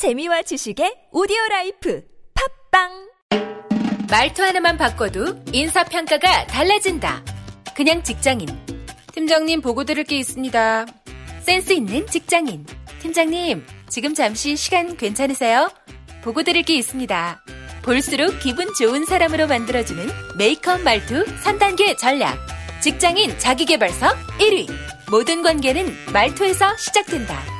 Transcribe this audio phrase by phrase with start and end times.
[0.00, 2.02] 재미와 지식의 오디오 life
[2.70, 2.88] 팟빵
[4.10, 7.22] 말투 하나만 바꿔도 인사 평가가 달라진다.
[7.76, 8.48] 그냥 직장인.
[9.12, 10.86] 팀장님 보고 드릴 게 있습니다.
[11.42, 12.64] 센스 있는 직장인.
[13.02, 15.68] 팀장님, 지금 잠시 시간 괜찮으세요?
[16.22, 17.44] 보고 드릴 게 있습니다.
[17.82, 20.08] 볼수록 기분 좋은 사람으로 만들어주는
[20.38, 22.38] 메이크업 말투 3단계 전략.
[22.80, 24.06] 직장인 자기개발서
[24.38, 24.66] 1위.
[25.10, 27.59] 모든 관계는 말투에서 시작된다.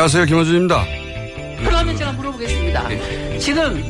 [0.00, 0.24] 안녕하세요.
[0.24, 0.86] 김호준입니다.
[1.62, 2.88] 그러면 제가 물어보겠습니다.
[3.38, 3.84] 지금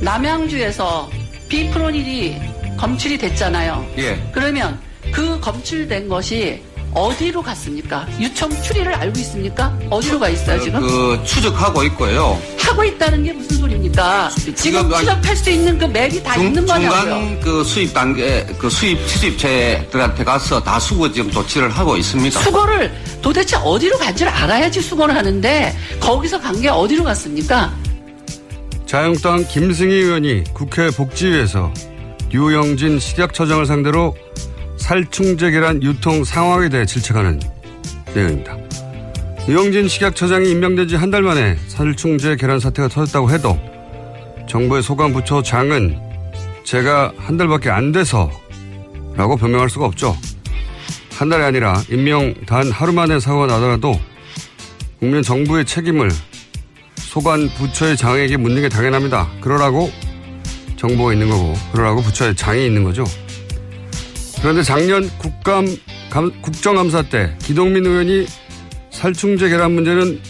[0.00, 1.08] 남양주에서
[1.48, 2.36] 비프로닐이
[2.76, 3.86] 검출이 됐잖아요.
[3.98, 4.20] 예.
[4.32, 4.80] 그러면
[5.12, 6.60] 그 검출된 것이
[6.92, 8.08] 어디로 갔습니까?
[8.18, 9.78] 유청 추리를 알고 있습니까?
[9.88, 10.80] 어디로 가 있어요 지금?
[10.80, 12.42] 그 추적하고 있고요.
[12.58, 14.30] 하고 있다는 게 무슨 소리입니까?
[14.30, 17.00] 지금 지금 추적할 수 있는 그 맥이 다 중, 있는 거냐고요.
[17.00, 22.40] 중간 그 수입 단계 그 수입 수입체들한테 가서 다 수거 지금 조치를 하고 있습니다.
[22.40, 27.72] 수거를 도대체 어디로 간지를 알아야지 수거를 하는데 거기서 간 게 어디로 갔습니까?
[28.86, 31.72] 자유한국당 김승희 의원이 국회 복지위에서
[32.32, 34.14] 유영진 식약처장을 상대로
[34.76, 37.40] 살충제 계란 유통 상황에 대해 질책하는
[38.14, 38.56] 내용입니다.
[39.48, 43.58] 유영진 식약처장이 임명된 지 한 달 만에 살충제 계란 사태가 터졌다고 해도
[44.48, 45.98] 정부의 소관부처 장은
[46.64, 48.30] 제가 한 달밖에 안 돼서
[49.16, 50.16] 라고 변명할 수가 없죠.
[51.18, 53.98] 한 달이 아니라 임명 단 하루 만에 사고가 나더라도
[54.98, 56.10] 국민 정부의 책임을
[56.96, 59.30] 소관 부처의 장에게 묻는 게 당연합니다.
[59.40, 59.90] 그러라고
[60.76, 63.04] 정보가 있는 거고, 그러라고 부처의 장이 있는 거죠.
[64.40, 65.66] 그런데 작년 국감,
[66.10, 68.26] 감- 국정감사 때 기동민 의원이
[68.90, 70.20] 살충제 계란 문제는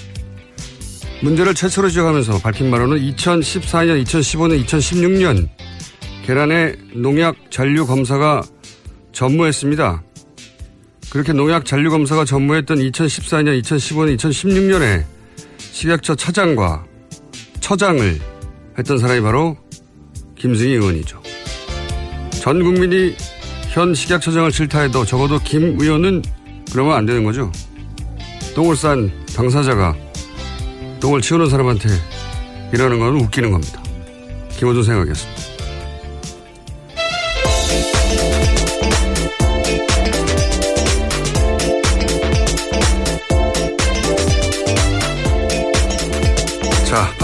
[1.23, 5.49] 문제를 최초로 지적하면서 밝힌 바로는 2014년, 2015년, 2016년
[6.27, 8.43] 계란의 농약 잔류 검사가
[9.13, 10.03] 전무했습니다.
[11.13, 15.05] 그렇게 농약 잔류 검사가 전무했던 2014년, 2015년, 2016년에
[15.59, 16.87] 식약처 차장과
[17.61, 18.19] 처장을
[18.79, 19.59] 했던 사람이 바로
[20.37, 21.23] 김승희 의원이죠.
[22.41, 23.15] 전 국민이
[23.69, 26.23] 현 식약처장을 싫다해도 적어도 김 의원은
[26.73, 27.53] 그러면 안 되는 거죠.
[28.55, 29.95] 똥을 싼 당사자가
[30.99, 31.91] 똥을 치우는 사람한테
[32.73, 33.83] 이러는 건 웃기는 겁니다.
[34.57, 35.52] 김호준 생각이었습니다.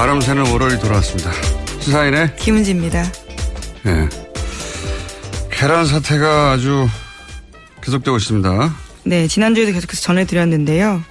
[0.08, 1.30] 바람 새는 월월이 돌아왔습니다.
[1.80, 3.04] 시사인의 김은지입니다.
[3.88, 4.08] 예.
[5.52, 6.88] 계란 사태가 아주
[7.82, 8.74] 계속되고 있습니다.
[9.04, 11.02] 네, 지난주에도 계속해서 전해드렸는데요.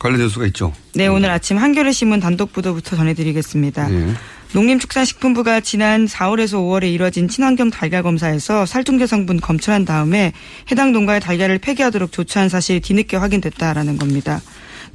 [0.00, 0.72] 관련 뉴스가 있죠.
[0.96, 3.94] 네, 오늘 아침 한겨레 신문 단독 보도부터 전해드리겠습니다.
[3.94, 4.14] 예.
[4.52, 10.32] 농림축산식품부가 지난 4월에서 5월에 이뤄진 친환경 달걀 검사에서 살충제 성분 검출한 다음에
[10.72, 14.40] 해당 농가의 달걀을 폐기하도록 조처한 사실이 뒤늦게 확인됐다라는 겁니다.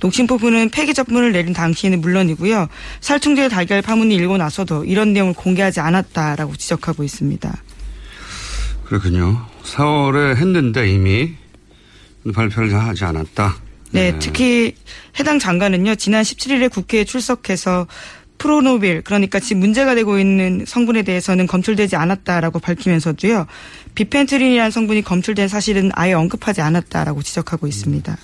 [0.03, 2.67] 농심포부는 폐기 접문을 내린 당시에는 물론이고요.
[2.99, 7.63] 살충제 달걀 파문이 일고 나서도 이런 내용을 공개하지 않았다라고 지적하고 있습니다.
[8.85, 9.45] 그렇군요.
[9.63, 11.33] 4월에 했는데 이미
[12.33, 13.55] 발표를 하지 않았다.
[13.91, 14.75] 네, 특히
[15.19, 17.87] 해당 장관은요, 지난 17일에 국회에 출석해서
[18.39, 23.45] 프로노빌, 그러니까 지금 문제가 되고 있는 성분에 대해서는 검출되지 않았다라고 밝히면서도요,
[23.95, 28.17] 비펜트린이라는 성분이 검출된 사실은 아예 언급하지 않았다라고 지적하고 있습니다.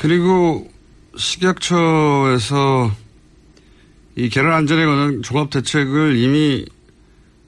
[0.00, 0.68] 그리고
[1.16, 2.90] 식약처에서
[4.16, 6.64] 이 계란 안전에 관한 종합 대책을 이미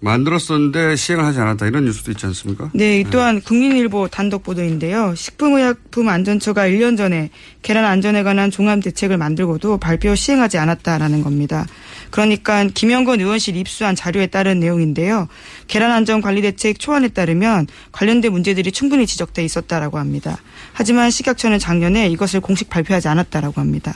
[0.00, 2.70] 만들었었는데 시행을 하지 않았다 이런 뉴스도 있지 않습니까?
[2.72, 5.14] 네, 이 또한 국민일보 단독 보도인데요.
[5.14, 7.30] 식품의약품안전처가 1년 전에
[7.62, 11.66] 계란 안전에 관한 종합 대책을 만들고도 발표 시행하지 않았다라는 겁니다.
[12.10, 15.28] 그러니까 김영건 의원실 입수한 자료에 따른 내용인데요.
[15.66, 20.38] 계란 안전 관리 대책 초안에 따르면 관련된 문제들이 충분히 지적돼 있었다라고 합니다.
[20.72, 23.94] 하지만 식약처는 작년에 이것을 공식 발표하지 않았다라고 합니다.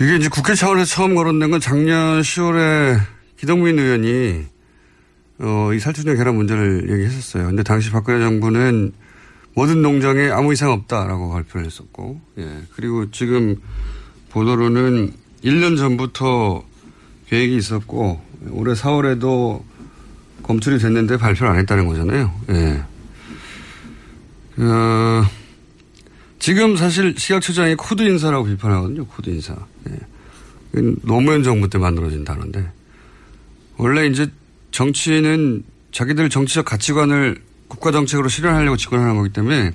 [0.00, 3.00] 이게 이제 국회 차원에서 처음 거론된 건 작년 10월에
[3.38, 4.46] 기동민 의원이
[5.38, 7.46] 어, 이 살충제 계란 문제를 얘기했었어요.
[7.46, 8.92] 근데 당시 박근혜 정부는
[9.54, 12.62] 모든 농장에 아무 이상 없다라고 발표를 했었고, 예.
[12.74, 13.56] 그리고 지금
[14.30, 15.12] 보도로는
[15.44, 16.64] 1년 전부터
[17.28, 19.62] 계획이 있었고, 올해 4월에도
[20.42, 22.32] 검출이 됐는데 발표를 안 했다는 거잖아요.
[22.50, 22.82] 예.
[24.62, 25.26] 어,
[26.38, 29.06] 지금 사실 식약처장이 코드 인사라고 비판하거든요.
[29.06, 29.56] 코드 인사.
[29.88, 29.98] 예.
[31.02, 32.70] 노무현 정부 때 만들어진 단어인데
[33.78, 34.26] 원래 이제
[34.72, 39.72] 정치인은 자기들 정치적 가치관을 국가 정책으로 실현하려고 집권하는 거기 때문에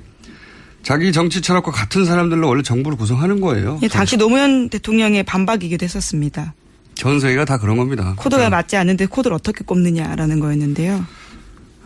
[0.84, 3.80] 자기 정치 철학과 같은 사람들로 원래 정부를 구성하는 거예요.
[3.84, 6.54] 예, 당시 노무현 대통령의 반박이기도 했었습니다.
[6.96, 8.14] 전 세계가 다 그런 겁니다.
[8.18, 8.58] 코드가 그러니까.
[8.58, 11.06] 맞지 않는데 코드를 어떻게 꼽느냐라는 거였는데요.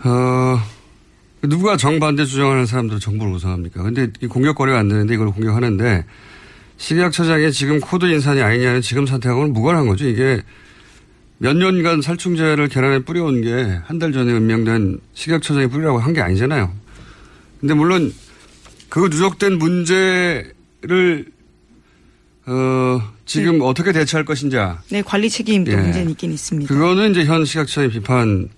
[0.03, 0.59] 어,
[1.43, 3.83] 누가 정반대 주장하는 사람들은 정부를 구성합니까?
[3.83, 6.05] 근데 공격 거리가 안 되는데 이걸 공격하는데
[6.77, 10.07] 식약처장의 지금 코드 인사가 아니냐는 지금 사태하고는 무관한 거죠.
[10.07, 10.41] 이게
[11.37, 16.71] 몇 년간 살충제를 계란에 뿌려온 게 한 달 전에 임명된 식약처장이 뿌리라고 한 게 아니잖아요.
[17.59, 18.13] 근데 물론
[18.89, 21.25] 그 누적된 문제를
[22.47, 23.65] 어, 지금 네.
[23.65, 24.81] 어떻게 대처할 것인가.
[24.89, 25.77] 네, 관리 책임도 예.
[25.77, 26.73] 문제는 있긴 있습니다.
[26.73, 28.49] 그거는 이제 현 식약처의 비판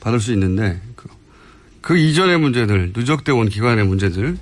[0.00, 1.08] 받을 수 있는데 그,
[1.80, 4.38] 그 이전의 문제들, 누적돼 온 기관의 문제들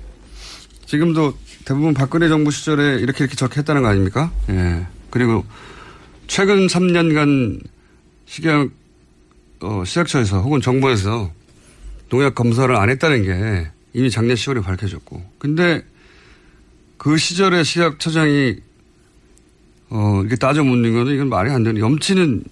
[0.85, 1.35] 지금도
[1.65, 4.31] 대부분 박근혜 정부 시절에 이렇게 이렇게 저렇게 했다는 거 아닙니까?
[4.49, 4.85] 예.
[5.09, 5.45] 그리고
[6.27, 7.61] 최근 3년간
[8.25, 8.69] 식약,
[9.61, 11.31] 어, 시작처에서 혹은 정부에서
[12.09, 15.23] 농약 검사를 안 했다는 게 이미 작년 10월에 밝혀졌고.
[15.37, 15.83] 근데
[16.97, 18.57] 그 시절에 식약처장이
[19.89, 22.43] 어, 이렇게 따져 묻는 거는 이건 말이 안 되는 염치는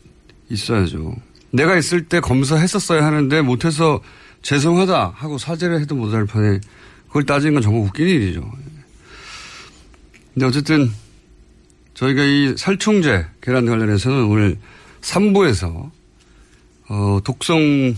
[0.50, 1.15] 있어야죠.
[1.51, 4.01] 내가 있을 때 검사했었어야 하는데 못해서
[4.41, 6.59] 죄송하다 하고 사죄를 해도 못할 판에
[7.07, 8.51] 그걸 따지는 건 정말 웃긴 일이죠.
[10.33, 10.92] 근데 어쨌든
[11.94, 14.57] 저희가 이 살충제 계란 관련해서는 오늘
[15.01, 15.92] 3부에서
[16.89, 17.94] 어, 독성에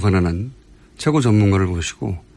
[0.00, 0.52] 관한 한
[0.96, 2.27] 최고 전문가를 모시고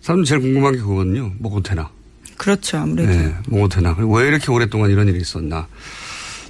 [0.00, 1.32] 사람들 제일 궁금한 게 그거거든요.
[1.38, 1.90] 뭐가 되나.
[2.36, 2.78] 그렇죠.
[2.78, 3.10] 아무래도.
[3.12, 3.94] 네, 뭐가 되나.
[3.98, 5.68] 왜 이렇게 오랫동안 이런 일이 있었나.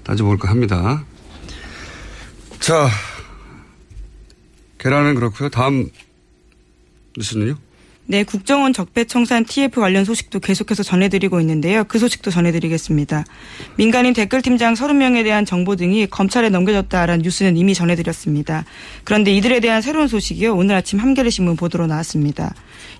[0.05, 1.05] 따져볼까 합니다.
[2.61, 2.88] 자,
[4.79, 5.49] 계란은 그렇고요.
[5.49, 5.88] 다음
[7.17, 7.56] 뉴스는요?
[8.11, 11.85] 네, 국정원 적폐청산 TF 관련 소식도 계속해서 전해드리고 있는데요.
[11.85, 13.25] 그 소식도 전해드리겠습니다.
[13.77, 18.65] 민간인 댓글팀장 30명에 대한 정보 등이 검찰에 넘겨졌다라는 뉴스는 이미 전해드렸습니다.
[19.05, 20.57] 그런데 이들에 대한 새로운 소식이요.
[20.57, 22.53] 오늘 아침 한겨레 신문 보도로 나왔습니다.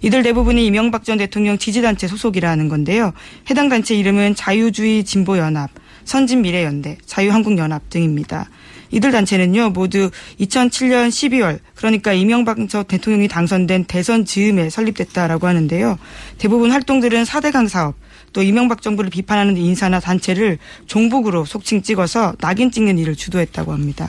[0.03, 3.13] 이들 대부분이 이명박 전 대통령 지지단체 소속이라는 건데요.
[3.51, 5.71] 해당 단체 이름은 자유주의 진보연합,
[6.05, 8.49] 선진미래연대, 자유한국연합 등입니다.
[8.91, 15.99] 이들 단체는요 모두 2007년 12월 그러니까 이명박 전 대통령이 당선된 대선 즈음에 설립됐다라고 하는데요.
[16.39, 17.95] 대부분 활동들은 4대강 사업
[18.33, 24.09] 또 이명박 정부를 비판하는 인사나 단체를 종북으로 속칭 찍어서 낙인 찍는 일을 주도했다고 합니다.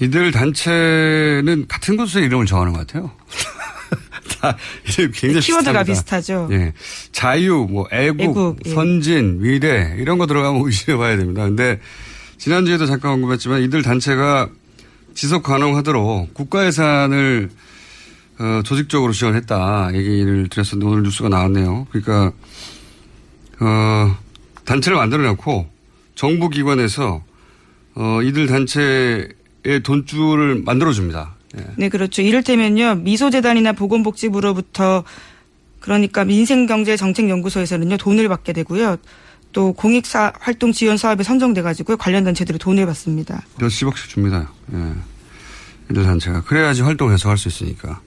[0.00, 3.10] 이들 단체는 같은 곳에 이름을 정하는 것 같아요.
[4.40, 6.48] 다 굉장히 키워드가 비슷하죠.
[6.52, 6.72] 예.
[7.10, 8.70] 자유, 뭐 애국, 애국 예.
[8.74, 11.42] 선진, 위대 이런 거 들어가면 의심해 봐야 됩니다.
[11.44, 11.80] 근데
[12.38, 14.48] 지난주에도 잠깐 언급했지만 이들 단체가
[15.14, 17.50] 지속 가능하도록 국가 예산을
[18.38, 21.88] 어, 조직적으로 지원했다 얘기를 드렸었는데 오늘 뉴스가 나왔네요.
[21.90, 22.32] 그러니까
[23.60, 24.16] 어,
[24.64, 25.68] 단체를 만들어 놓고
[26.14, 27.24] 정부 기관에서
[27.96, 31.34] 어, 이들 단체의 돈줄을 만들어 줍니다.
[31.56, 31.64] 예.
[31.76, 32.22] 네, 그렇죠.
[32.22, 35.02] 이를테면요 미소재단이나 보건복지부로부터
[35.80, 38.98] 그러니까 민생경제정책연구소에서는요 돈을 받게 되고요.
[39.58, 43.42] 또 공익사 활동 지원 사업에 선정돼 가지고 관련 단체들이 돈을 받습니다.
[43.58, 44.52] 몇십억씩 줍니다.
[44.72, 44.94] 예.
[45.90, 48.00] 이들 단체가 그래야지 활동해서 할 수 있으니까.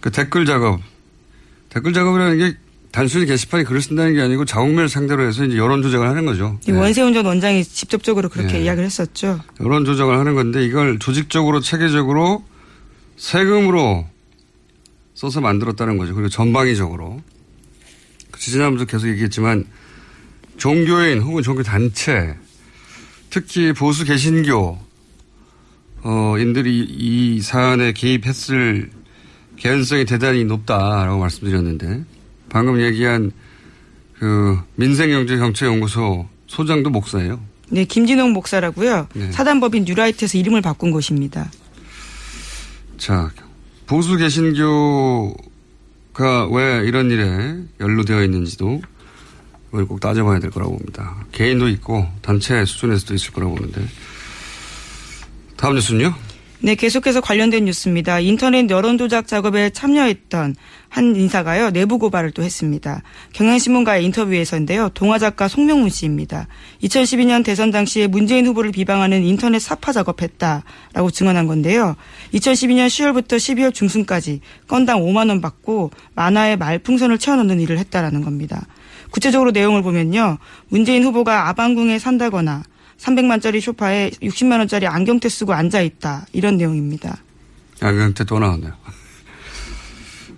[0.00, 0.80] 그 댓글 작업,
[1.68, 2.56] 댓글 작업이라는 게
[2.90, 6.58] 단순히 게시판에 글을 쓴다는 게 아니고 자국면을 상대로 해서 이제 여론 조작을 하는 거죠.
[6.66, 6.72] 예.
[6.72, 8.64] 원세훈 전 원장이 직접적으로 그렇게 예.
[8.64, 9.38] 이야기를 했었죠.
[9.60, 12.44] 여론 조작을 하는 건데 이걸 조직적으로 체계적으로
[13.16, 14.08] 세금으로
[15.14, 16.14] 써서 만들었다는 거죠.
[16.16, 17.22] 그리고 전방위적으로.
[18.36, 19.66] 지난번도 계속 얘기했지만
[20.60, 22.36] 종교인 혹은 종교단체
[23.30, 24.78] 특히 보수 개신교
[26.02, 28.90] 어, 인들이 이 사안에 개입했을
[29.56, 32.04] 개연성이 대단히 높다라고 말씀드렸는데
[32.50, 33.32] 방금 얘기한
[34.18, 37.40] 그 민생경제정책연구소 소장도 목사예요.
[37.70, 39.08] 네, 김진홍 목사라고요.
[39.14, 39.32] 네.
[39.32, 41.50] 사단법인 뉴라이트에서 이름을 바꾼 곳입니다.
[42.98, 43.30] 자,
[43.86, 45.36] 보수 개신교가
[46.50, 48.82] 왜 이런 일에 연루되어 있는지도
[49.70, 51.24] 꼭 따져봐야 될 거라고 봅니다.
[51.32, 53.82] 개인도 있고 단체 수준에서도 있을 거라고 보는데
[55.56, 56.14] 다음 뉴스는요?
[56.62, 58.20] 네, 계속해서 관련된 뉴스입니다.
[58.20, 60.56] 인터넷 여론 조작 작업에 참여했던
[60.90, 63.02] 한 인사가요, 내부 고발을 또 했습니다.
[63.32, 66.48] 경향신문과의 인터뷰에서인데요, 동화 작가 송명문 씨입니다.
[66.82, 71.96] 2012년 대선 당시에 문재인 후보를 비방하는 인터넷 사파 작업했다라고 증언한 건데요.
[72.34, 78.66] 2012년 10월부터 12월 중순까지 건당 5만원 받고 만화에 말풍선을 채워넣는 일을 했다라는 겁니다.
[79.10, 80.38] 구체적으로 내용을 보면요,
[80.68, 82.62] 문재인 후보가 아방궁에 산다거나
[82.98, 86.26] 300만짜리 소파에 60만원짜리 안경테 쓰고 앉아있다.
[86.32, 87.18] 이런 내용입니다.
[87.80, 88.72] 안경테 또 나왔네요.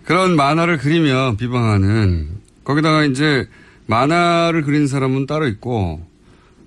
[0.05, 2.29] 그런 만화를 그리면 비방하는
[2.65, 3.49] 거기다가 이제
[3.87, 6.05] 만화를 그린 사람은 따로 있고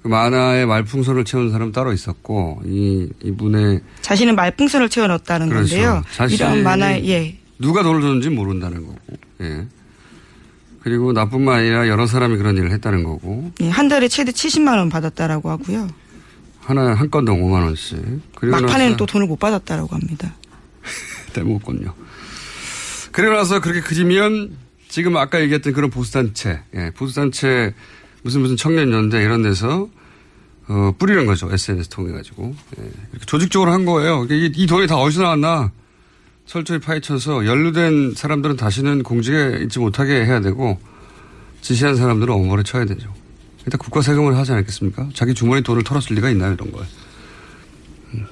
[0.01, 5.75] 그 만화에 말풍선을 채운 사람은 따로 있었고 이 이분의 자신은 말풍선을 채워 넣었다는 그렇죠.
[5.75, 6.03] 건데요.
[6.29, 7.37] 이런 만화에 예.
[7.57, 8.97] 누가 돈을 줬는지 모른다는 거고.
[9.41, 9.65] 예.
[10.85, 13.51] 그리고 나뿐만 아니라 여러 사람이 그런 일을 했다는 거고.
[13.61, 15.87] 예, 한 달에 최대 70만 원 받았다라고 하고요.
[16.59, 17.97] 하나 한 건당 5만 원씩.
[18.35, 20.35] 그리고 막판에는 나서 또 돈을 못 받았다라고 합니다.
[21.33, 21.91] 떼먹었군요.
[23.11, 24.55] 그리고 나서 그렇게 그리면
[24.87, 27.73] 지금 아까 얘기했던 그런 보수단체, 예, 보수단체
[28.21, 29.89] 무슨 무슨 청년연대 이런 데서
[30.67, 31.51] 어, 뿌리는 거죠.
[31.51, 32.53] SNS 통해 가지고.
[32.77, 34.27] 예, 이렇게 조직적으로 한 거예요.
[34.29, 35.71] 이, 이 돈이 다 어디서 나왔나?
[36.45, 40.79] 철저히 파헤쳐서 연루된 사람들은 다시는 공직에 있지 못하게 해야 되고
[41.61, 43.11] 지시한 사람들은 엄벌에 쳐야 되죠.
[43.65, 45.09] 일단 국가 세금을 하지 않겠습니까?
[45.15, 46.83] 자기 주머니 돈을 털었을 리가 있나요, 이런 거에.
[48.13, 48.27] 음.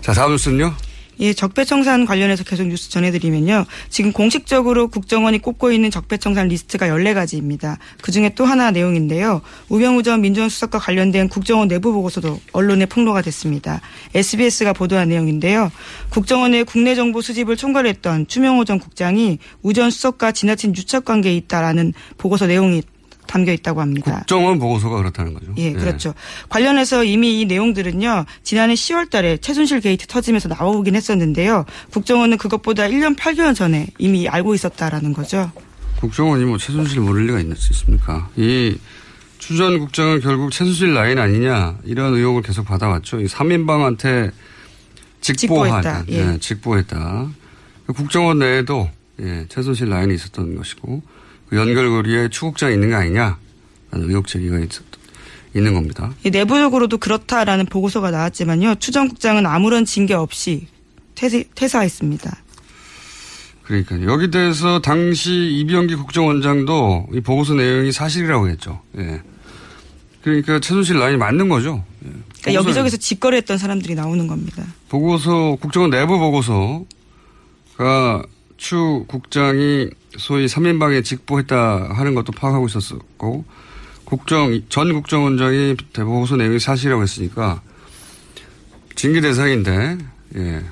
[0.00, 0.74] 자, 다음 뉴스는요?
[1.20, 3.66] 예, 적폐청산 관련해서 계속 뉴스 전해드리면요.
[3.90, 7.76] 지금 공식적으로 국정원이 꼽고 있는 적폐청산 리스트가 14가지입니다.
[8.00, 9.42] 그 중에 또 하나 내용인데요.
[9.68, 13.80] 우병우 전 민정수석과 관련된 국정원 내부 보고서도 언론에 폭로가 됐습니다.
[14.14, 15.70] SBS가 보도한 내용인데요.
[16.10, 21.92] 국정원의 국내 정보 수집을 총괄했던 추명호 전 국장이 우 전 수석과 지나친 유착 관계에 있다라는
[22.16, 22.82] 보고서 내용이
[23.26, 24.18] 담겨 있다고 합니다.
[24.18, 25.52] 국정원 보고서가 그렇다는 거죠.
[25.56, 26.14] 예, 그렇죠.
[26.48, 31.64] 관련해서 이미 이 내용들은요, 지난해 10월 달에 최순실 게이트 터지면서 나오긴 했었는데요.
[31.92, 35.50] 국정원은 그것보다 1년 8개월 전에 이미 알고 있었다라는 거죠.
[36.00, 38.28] 국정원이 뭐 최순실 모를 리가 있습니까?
[38.36, 38.76] 이
[39.38, 43.20] 추전 국장은 결국 최순실 라인 아니냐 이런 의혹을 계속 받아왔죠.
[43.20, 44.32] 이 3인방한테
[45.20, 46.32] 직보한, 직보했다, 예.
[46.32, 47.28] 예, 직보했다.
[47.94, 48.88] 국정원 내에도
[49.20, 51.13] 예, 최순실 라인이 있었던 것이고 그
[51.54, 53.38] 연결고리에 추국장이 있는 거 아니냐
[53.90, 54.70] 라는 의혹 제기가 있,
[55.54, 56.12] 있는 겁니다.
[56.24, 58.76] 이 내부적으로도 그렇다라는 보고서가 나왔지만요.
[58.76, 60.66] 추전 국장은 아무런 징계 없이
[61.14, 62.44] 퇴사, 퇴사했습니다.
[63.62, 68.80] 그러니까 여기 대해서 당시 이병기 국정원장도 이 보고서 내용이 사실이라고 했죠.
[68.98, 69.22] 예.
[70.22, 71.84] 그러니까 최순실 라인이 맞는 거죠.
[72.04, 72.10] 예.
[72.42, 74.64] 그러니까 여기저기서 직거래했던 사람들이 나오는 겁니다.
[74.90, 76.84] 보고서 국정원 내부 보고서가
[78.56, 83.44] 추 국장이 소위 3인방에 직보했다 하는 것도 파악하고 있었고
[84.04, 87.62] 국정 전 국정원장이 대보고서 내용이 사실이라고 했으니까
[88.94, 89.98] 징계 대상인데
[90.36, 90.64] 예.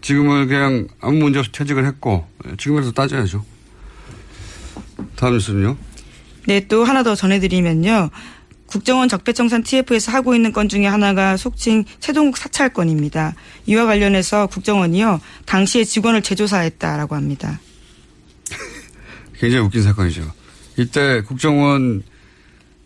[0.00, 3.44] 지금은 그냥 아무 문제 없이 퇴직을 했고 예, 지금에서 따져야죠.
[5.16, 5.76] 다음 뉴스는요.
[6.46, 8.10] 네, 또 하나 더 전해드리면요.
[8.70, 13.34] 국정원 적폐청산 TF에서 하고 있는 건 중에 하나가 속칭 최동국 사찰 건입니다.
[13.66, 15.20] 이와 관련해서 국정원이요.
[15.44, 17.60] 당시에 직원을 재조사했다라고 합니다.
[19.38, 20.32] 굉장히 웃긴 사건이죠.
[20.78, 22.02] 이때 국정원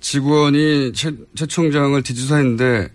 [0.01, 2.89] 직원이 최, 최 총장을 뒤조사했는데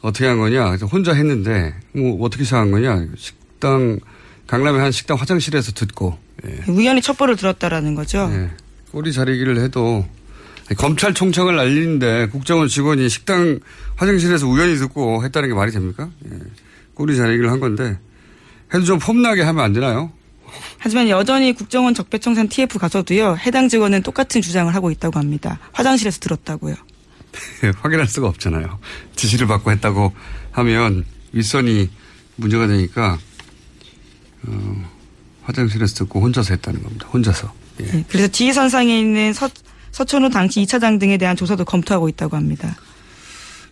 [0.00, 0.76] 어떻게 한 거냐?
[0.90, 3.06] 혼자 했는데 뭐 어떻게 시작한 거냐?
[3.16, 4.00] 식당
[4.46, 6.60] 강남의 한 식당 화장실에서 듣고 예.
[6.68, 8.30] 우연히 첩보를 들었다라는 거죠.
[8.32, 8.50] 예.
[8.90, 10.06] 꼬리 자리기를 해도
[10.76, 13.60] 검찰총장을 날리는데 국정원 직원이 식당
[13.96, 16.10] 화장실에서 우연히 듣고 했다는 게 말이 됩니까?
[16.26, 16.38] 예.
[16.94, 17.98] 꼬리 자리기를 한 건데
[18.72, 20.12] 해도 좀 폼나게 하면 안 되나요?
[20.78, 23.36] 하지만 여전히 국정원 적폐청산 TF 가서도요.
[23.38, 25.58] 해당 직원은 똑같은 주장을 하고 있다고 합니다.
[25.72, 26.74] 화장실에서 들었다고요.
[27.76, 28.78] 확인할 수가 없잖아요.
[29.16, 30.12] 지시를 받고 했다고
[30.52, 31.88] 하면 윗선이
[32.36, 33.18] 문제가 되니까
[34.46, 34.90] 어,
[35.42, 37.08] 화장실에서 듣고 혼자서 했다는 겁니다.
[37.12, 37.52] 혼자서.
[37.80, 37.84] 예.
[37.84, 39.48] 네, 그래서 지휘선상에 있는 서,
[39.92, 42.76] 서천호 당시 2차장 등에 대한 조사도 검토하고 있다고 합니다.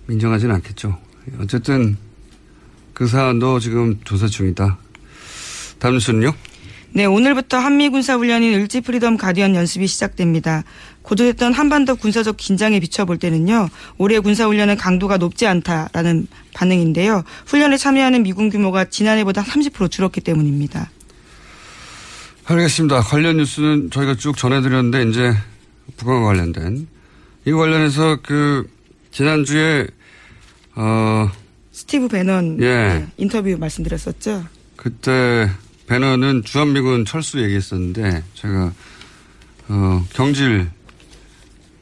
[0.08, 0.96] 인정하지는 않겠죠.
[1.40, 1.96] 어쨌든
[2.94, 4.78] 그 사안도 지금 조사 중이다.
[5.78, 6.34] 다음 뉴스는요?
[6.92, 10.64] 네, 오늘부터 한미 군사 훈련인 을지 프리덤 가디언 연습이 시작됩니다.
[11.02, 17.22] 고조됐던 한반도 군사적 긴장에 비춰볼 때는요, 올해 군사 훈련은 강도가 높지 않다라는 반응인데요.
[17.46, 20.90] 훈련에 참여하는 미군 규모가 지난해보다 30% 줄었기 때문입니다.
[22.44, 23.02] 알겠습니다.
[23.02, 25.32] 관련 뉴스는 저희가 쭉 전해드렸는데 이제
[25.96, 26.86] 북한과 관련된
[27.46, 28.68] 이 관련해서 그
[29.10, 29.86] 지난주에
[30.76, 31.30] 어
[31.72, 32.64] 스티브 배넌 예.
[32.64, 34.44] 네, 인터뷰 말씀드렸었죠.
[34.76, 35.50] 그때
[35.86, 38.72] 배너는 주한미군 철수 얘기했었는데 제가
[39.68, 40.68] 어 경질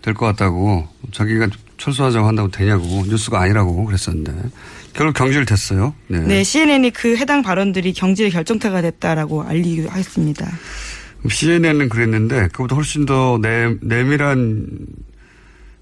[0.03, 4.33] 될 것 같다고 자기가 철수하자고 한다고 되냐고 뉴스가 아니라고 그랬었는데
[4.95, 5.95] 결국 경질 됐어요.
[6.09, 6.19] 네.
[6.21, 10.51] 네, CNN이 그 해당 발언들이 경질 결정타가 됐다라고 알리기도 했습니다.
[11.27, 14.87] CNN은 그랬는데 그보다 훨씬 더 내, 내밀한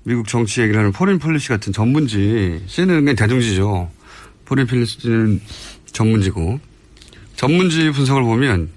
[0.05, 3.91] 미국 정치 얘기를 하는 포린 폴리시 같은 전문지 CNN은 그냥 대중지죠.
[4.45, 5.41] 포린 폴리시는
[5.93, 6.61] 전문지고
[7.35, 8.71] 전문지 분석을 보면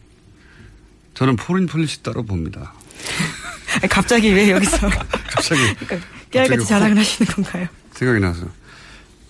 [1.14, 2.74] 저는 포린 폴리시 따로 봅니다.
[3.90, 4.90] 갑자기 왜 여기서
[5.30, 5.62] 갑자기
[6.32, 7.68] 깨알같이 갑자기 자랑을 하시는 건가요?
[7.94, 8.48] 생각이 나서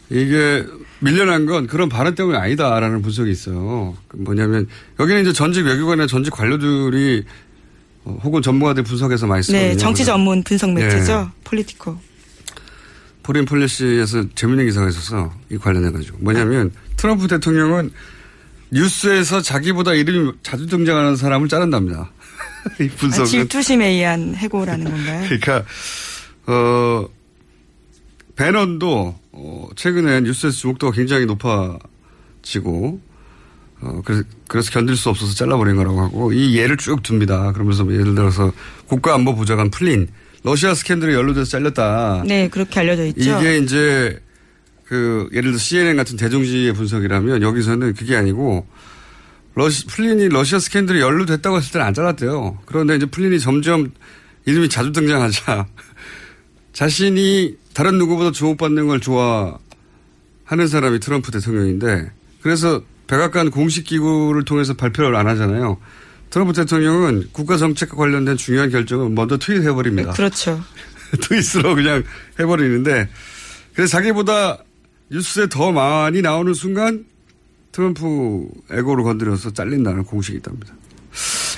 [0.10, 0.66] 이게
[1.00, 3.96] 밀려난 건 그런 발언 때문이 아니다라는 분석이 있어요.
[4.08, 4.68] 그 뭐냐면
[5.00, 7.24] 여기는 이제 전직 외교관이나 전직 관료들이
[8.06, 9.70] 어, 혹은 전문가들 분석해서 많이 쓰거든요.
[9.70, 11.20] 네, 정치 전문 분석 매체죠.
[11.20, 11.42] 네.
[11.44, 11.98] 폴리티코.
[13.24, 17.92] 포린 폴리시에서 재밌는 기사가 있어서 이 관련해가지고 뭐냐면 트럼프 대통령은
[18.72, 22.12] 뉴스에서 자기보다 이름이 자주 등장하는 사람을 자른답니다.
[22.82, 25.26] 이 아, 분석은 질투심에 의한 해고라는 건가요?
[25.26, 25.64] 그러니까
[26.48, 27.08] 어
[28.36, 33.00] 배넌도 어, 최근에 뉴스에서 주목도가 굉장히 높아지고
[33.82, 37.54] 어 그래서 그래서 견딜 수 없어서 잘라버린 거라고 하고 이 예를 쭉 듭니다.
[37.54, 38.52] 그러면서 뭐 예를 들어서
[38.88, 40.08] 국가안보보좌관 플린
[40.44, 42.24] 러시아 스캔들에 연루돼서 잘렸다.
[42.28, 43.40] 네, 그렇게 알려져 있죠.
[43.40, 44.22] 이게 이제
[44.86, 48.68] 그 예를 들어 CNN 같은 대중지의 분석이라면 여기서는 그게 아니고
[49.56, 52.58] 러시, 플린이 러시아 스캔들에 연루됐다고 했을 때는 안 잘랐대요.
[52.66, 53.92] 그런데 이제 플린이 점점
[54.46, 55.68] 이름이 자주 등장하자
[56.80, 59.60] 자신이 다른 누구보다 주목받는 걸 좋아하는
[60.70, 62.10] 사람이 트럼프 대통령인데
[62.42, 65.78] 그래서 백악관 공식 기구를 통해서 발표를 안 하잖아요.
[66.30, 70.14] 트럼프 대통령은 국가 정책과 관련된 중요한 결정을 먼저 트윗해버립니다.
[70.14, 70.64] 그렇죠.
[71.20, 72.02] 트윗으로 그냥
[72.40, 73.10] 해버리는데
[73.74, 74.60] 그래서 자기보다
[75.10, 77.04] 뉴스에 더 많이 나오는 순간
[77.74, 80.74] 트럼프 에고를 건드려서 잘린다는 공식이 있답니다.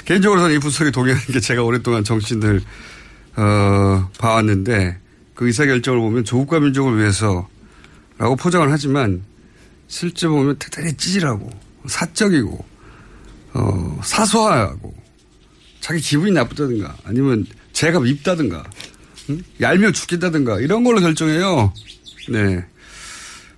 [0.03, 2.63] 개인적으로 저는 이 분석에 동의하는 게 제가 오랫동안 정치인들
[3.35, 4.97] 어, 봐왔는데
[5.41, 9.23] 그 의사결정을 보면 조국과 민족을 위해서라고 포장을 하지만
[9.87, 11.49] 실제 보면 대단히 찌질하고
[11.87, 12.63] 사적이고
[13.53, 14.93] 어, 사소하고
[15.79, 18.63] 자기 기분이 나쁘다든가 아니면 제가 밉다든가
[19.31, 19.41] 응?
[19.59, 21.73] 얄미워 죽겠다든가 이런 걸로 결정해요.
[22.29, 22.63] 네.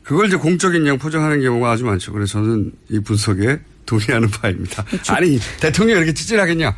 [0.04, 2.13] 그걸 이제 공적인 양 포장하는 경우가 아주 많죠.
[2.13, 4.86] 그래서 저는 이 분석에 동의하는 바입니다.
[5.10, 6.78] 아니, 대통령이 이렇게 찌질하겠냐?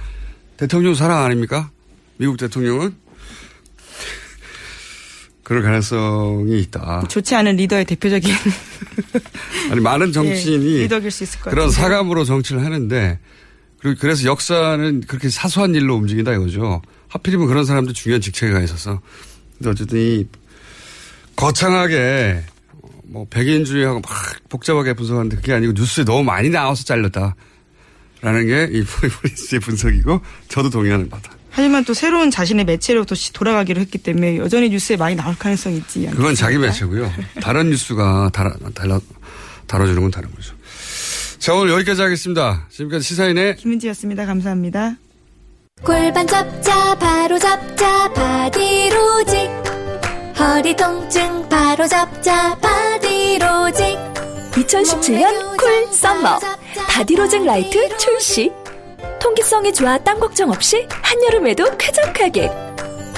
[0.57, 1.69] 대통령 사랑 아닙니까?
[2.17, 3.04] 미국 대통령은?
[5.45, 7.03] 그럴 가능성이 있다.
[7.07, 8.33] 좋지 않은 리더의 대표적인
[9.71, 11.83] 아니, 많은 정치인이 예, 리더일 수 있을 것 그런 같아요.
[11.83, 13.19] 사감으로 정치를 하는데
[13.79, 16.81] 그리고 그래서 역사는 그렇게 사소한 일로 움직인다 이거죠.
[17.09, 18.99] 하필이면 그런 사람들 중요한 직책에 가 있어서.
[19.57, 20.25] 근데 어쨌든 이
[21.35, 22.43] 거창하게
[23.03, 24.11] 뭐 백인주의하고 막
[24.49, 27.35] 복잡하게 분석하는데 그게 아니고 뉴스에 너무 많이 나와서 잘렸다.
[28.21, 31.31] 라는 게 이 포리폴리스의 분석이고 저도 동의하는 바다.
[31.55, 35.99] 하지만 또 새로운 자신의 매체로 다시 돌아가기로 했기 때문에 여전히 뉴스에 많이 나올 가능성이 있지
[35.99, 36.17] 않습니까?
[36.17, 37.09] 그건 자기 매체고요.
[37.41, 38.99] 다른 뉴스가 달아, 달아,
[39.65, 40.53] 다뤄주는 건 다른 거죠.
[41.39, 42.67] 자, 오늘 여기까지 하겠습니다.
[42.69, 44.25] 지금까지 시사인의 김은지였습니다.
[44.25, 44.97] 감사합니다.
[45.81, 49.49] 골반 잡자 바로 잡자 바디로직
[50.37, 53.85] 허리 통증 바로 잡자 바디로직
[54.51, 56.39] 2017년 cool summer
[56.89, 58.51] 바디로직 라이트 출시
[59.19, 62.51] 통기성이 좋아 땀 걱정 없이 한여름에도 쾌적하게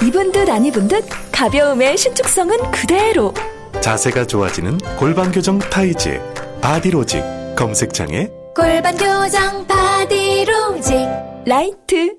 [0.02, 3.34] 입은 듯 안 입은 듯 가벼움의 신축성은 그대로
[3.80, 6.20] 자세가 좋아지는 골반 교정 타이즈
[6.60, 7.22] 바디로직
[7.56, 10.98] 검색창에 골반 교정 바디로직
[11.46, 12.14] 라이트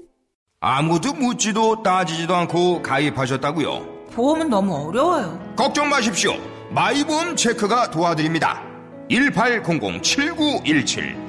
[0.61, 3.99] 아무도 묻지도 따지지도 않고 가입하셨다고요?
[4.13, 5.39] 보험은 너무 어려워요.
[5.55, 6.33] 걱정 마십시오.
[6.71, 8.61] 마이보험 체크가 도와드립니다.
[9.09, 11.28] 1800-7917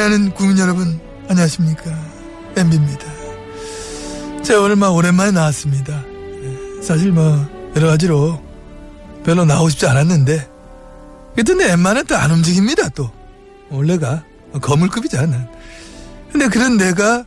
[0.00, 1.90] 친애하는 국민 여러분 안녕하십니까?
[2.56, 3.04] MB입니다.
[4.42, 6.04] 제가 오늘 막 오랜만에 나왔습니다.
[6.06, 8.42] 네, 사실 뭐 여러 가지로
[9.24, 10.48] 별로 나오고 싶지 않았는데
[11.36, 13.10] 근데 웬만하면 또안 움직입니다 또.
[13.68, 14.24] 원래가
[14.60, 15.48] 거물급이잖아.
[16.32, 17.26] 근데 그런 내가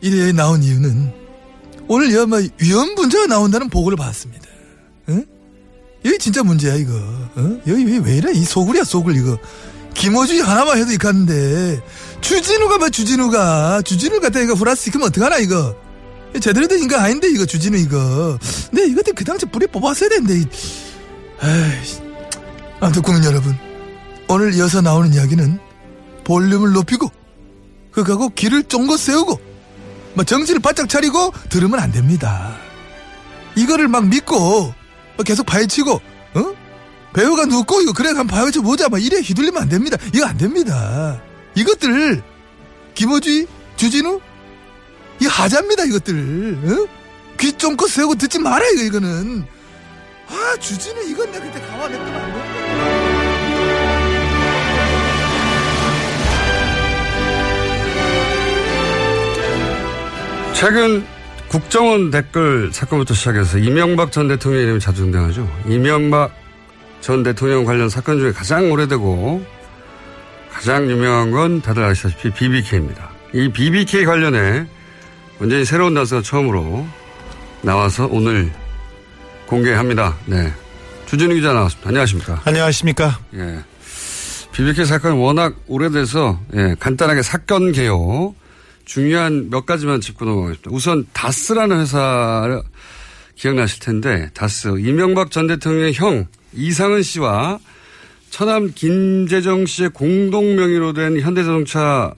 [0.00, 1.12] 이래 나온 이유는
[1.88, 4.46] 오늘 여마 위험 문제가 나온다는 보고를 받았습니다.
[5.08, 5.26] 응?
[6.04, 6.94] 여기 진짜 문제야 이거.
[6.94, 7.60] 어?
[7.66, 8.32] 여기 왜, 왜 이래?
[8.32, 9.36] 이 소굴이야 소굴 이거
[9.94, 11.82] 김어준이 하나만 해도 이카는데.
[12.20, 13.82] 주진우가 뭐 주진우가.
[13.82, 15.76] 주진우 갖다 이거 플러스 시키면 어떡하나 이거?
[16.40, 18.38] 제대로 된 인간 아닌데 이거 주진우 이거.
[18.70, 20.46] 근데 이것도 그 당시 뿌리 뽑았어야 되는데 에이
[22.80, 23.56] 아무튼 국민 여러분
[24.28, 25.58] 오늘 이어서 나오는 이야기는
[26.24, 27.10] 볼륨을 높이고
[27.92, 29.40] 그거하고 귀를 쫑긋 세우고
[30.14, 32.56] 뭐 정신을 바짝 차리고 들으면 안 됩니다.
[33.56, 34.74] 이거를 막 믿고
[35.24, 36.00] 계속 파헤치고 어?
[37.14, 41.20] 배우가 눕고 이거 그래 한번 파헤쳐 보자 막 이래 휘둘리면 안 됩니다 이거 안 됩니다
[41.54, 42.22] 이것들
[42.94, 43.46] 김어주이
[43.76, 44.20] 주진우
[45.20, 46.86] 이 하자입니다 이것들 어?
[47.38, 49.44] 귀 쫑긋 세우고 듣지 마라 이거 이거는
[50.28, 53.34] 아 주진우 이건 내가 그때 감안했더만 안 돼.
[60.54, 61.04] 최근
[61.48, 65.46] 국정원 댓글 사건부터 시작해서 이명박 전 대통령 이름이 자주 등장하죠.
[65.66, 66.32] 이명박
[67.04, 69.44] 전 대통령 관련 사건 중에 가장 오래되고
[70.50, 73.10] 가장 유명한 건 다들 아시다시피 BBK입니다.
[73.34, 74.66] 이 BBK 관련해
[75.38, 76.86] 완전히 새로운 단서가 처음으로
[77.60, 78.50] 나와서 오늘
[79.44, 80.16] 공개합니다.
[80.24, 80.50] 네.
[81.04, 81.90] 주진우 기자 나왔습니다.
[81.90, 82.40] 안녕하십니까.
[82.46, 83.18] 안녕하십니까.
[83.34, 83.58] 예.
[84.52, 88.34] BBK 사건이 워낙 오래돼서 예, 간단하게 사건 개요
[88.86, 90.70] 중요한 몇 가지만 짚고 넘어가겠습니다.
[90.72, 92.62] 우선 다스라는 회사
[93.34, 97.58] 기억나실 텐데 다스 이명박 전 대통령의 형 이상은 씨와
[98.30, 102.14] 처남 김재정 씨의 공동 명의로 된 현대자동차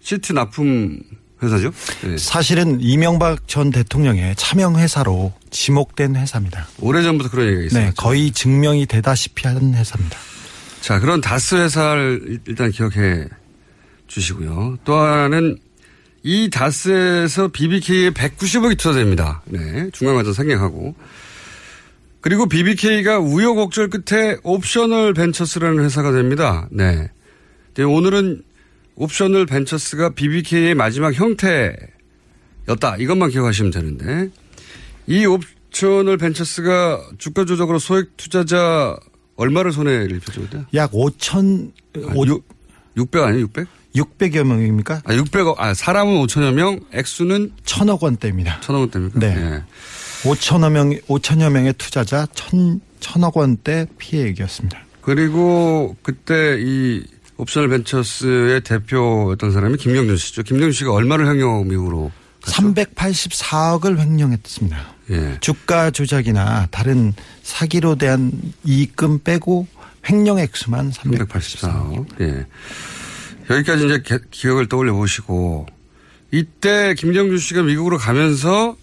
[0.00, 1.00] 시트 납품
[1.42, 1.72] 회사죠.
[2.02, 2.16] 네.
[2.16, 6.66] 사실은 이명박 전 대통령의 차명 회사로 지목된 회사입니다.
[6.80, 7.84] 오래전부터 그런 얘기가 있어요.
[7.84, 10.18] 네, 거의 증명이 되다시피 한 회사입니다.
[10.80, 13.26] 자, 그런 다스 회사를 일단 기억해
[14.06, 14.78] 주시고요.
[14.84, 15.58] 또 하나는
[16.22, 19.42] 이 다스에서 BBK에 190억이 투자됩니다.
[19.46, 19.90] 네.
[19.92, 20.94] 중간과정 상경하고.
[22.24, 26.66] 그리고 BBK가 우여곡절 끝에 옵셔널 벤처스라는 회사가 됩니다.
[26.70, 27.10] 네.
[27.74, 28.42] 네 오늘은
[28.94, 32.96] 옵셔널 벤처스가 BBK의 마지막 형태였다.
[32.98, 34.30] 이것만 기억하시면 되는데.
[35.06, 38.96] 이 옵셔널 벤처스가 주가 조작으로 소액 투자자
[39.36, 40.40] 얼마를 손해를 입혔죠?
[40.40, 40.64] 그때?
[40.72, 41.72] 약 5천,
[42.06, 42.42] 아, 6,
[42.96, 43.42] 600 아니에요?
[43.42, 43.68] 600?
[43.96, 45.02] 600여 명입니까?
[45.04, 47.52] 아, 600억, 아, 사람은 5천여 명, 액수는?
[47.66, 48.60] 천억 원대입니다.
[48.62, 49.20] 천억 원대입니까?
[49.20, 49.34] 네.
[49.34, 49.62] 네.
[50.24, 54.78] 5천여 명, 5천여 명의 투자자 천, 천억 원대 피해액이었습니다.
[55.02, 57.04] 그리고 그때 이
[57.36, 60.42] 옵셔널 벤처스의 대표였던 사람이 김경준 씨죠.
[60.42, 62.10] 김경준 씨가 얼마를 횡령 미국으로?
[62.42, 64.94] 384억을 횡령했습니다.
[65.10, 65.38] 예.
[65.40, 68.32] 주가 조작이나 다른 사기로 대한
[68.64, 69.66] 이익금 빼고
[70.08, 71.28] 횡령 액수만 384억.
[71.28, 72.20] 384억.
[72.20, 72.46] 예.
[73.50, 75.66] 여기까지 이제 기억을 떠올려 보시고
[76.30, 78.76] 이때 김정준 씨가 미국으로 가면서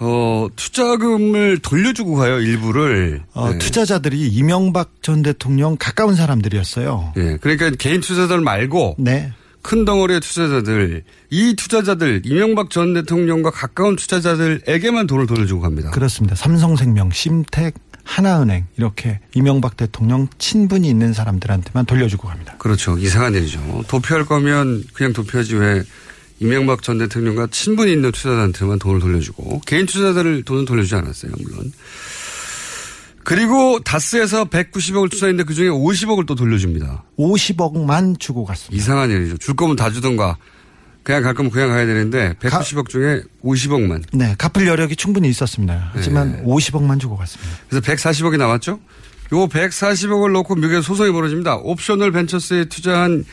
[0.00, 3.22] 어, 투자금을 돌려주고 가요, 일부를.
[3.34, 3.58] 어, 네.
[3.58, 7.14] 투자자들이 이명박 전 대통령 가까운 사람들이었어요.
[7.16, 7.20] 예.
[7.20, 7.36] 네.
[7.40, 8.96] 그러니까 개인 투자자들 말고.
[8.98, 9.32] 네.
[9.60, 15.90] 큰 덩어리의 투자자들, 이 투자자들, 이명박 전 대통령과 가까운 투자자들에게만 돈을 돌려주고 갑니다.
[15.90, 16.36] 그렇습니다.
[16.36, 22.54] 삼성생명, 심택, 하나은행, 이렇게 이명박 대통령 친분이 있는 사람들한테만 돌려주고 갑니다.
[22.56, 22.96] 그렇죠.
[22.96, 23.84] 이상한 일이죠.
[23.88, 25.82] 도피할 거면 그냥 도피하지 왜
[26.40, 31.32] 이명박 전 대통령과 친분이 있는 투자자한테만 돈을 돌려주고 개인 투자자들 돈은 돌려주지 않았어요.
[31.42, 31.72] 물론.
[33.24, 37.04] 그리고 다스에서 190억을 투자했는데 그중에 50억을 또 돌려줍니다.
[37.18, 38.80] 50억만 주고 갔습니다.
[38.80, 39.36] 이상한 일이죠.
[39.36, 40.38] 줄 거면 다 주던가
[41.02, 44.02] 그냥 갈 거면 그냥 가야 되는데 190억 가, 중에 50억만.
[44.12, 44.34] 네.
[44.38, 45.90] 갚을 여력이 충분히 있었습니다.
[45.92, 46.42] 하지만 네.
[46.42, 47.50] 50억만 주고 갔습니다.
[47.68, 48.80] 그래서 140억이 나왔죠.
[49.32, 51.56] 요 140억을 놓고 미국에 소송이 벌어집니다.
[51.56, 53.24] 옵셔널 벤처스에 투자한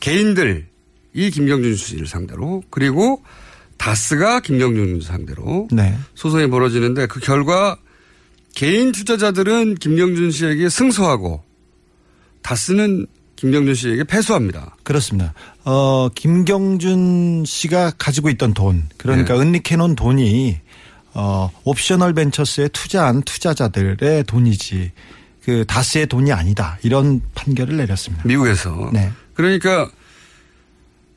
[0.00, 0.66] 개인들
[1.14, 3.22] 이 김경준 씨를 상대로 그리고
[3.78, 5.96] 다스가 김경준 상대로 네.
[6.14, 7.76] 소송이 벌어지는데 그 결과
[8.54, 11.42] 개인 투자자들은 김경준 씨에게 승소하고
[12.42, 14.76] 다스는 김경준 씨에게 패소합니다.
[14.82, 15.34] 그렇습니다.
[15.64, 19.40] 어, 김경준 씨가 가지고 있던 돈, 그러니까 네.
[19.40, 20.60] 은닉해놓은 돈이
[21.14, 24.92] 어, 옵셔널 벤처스에 투자한 투자자들의 돈이지
[25.44, 26.78] 그 다스의 돈이 아니다.
[26.82, 28.24] 이런 판결을 내렸습니다.
[28.26, 28.90] 미국에서.
[28.92, 29.12] 네.
[29.34, 29.90] 그러니까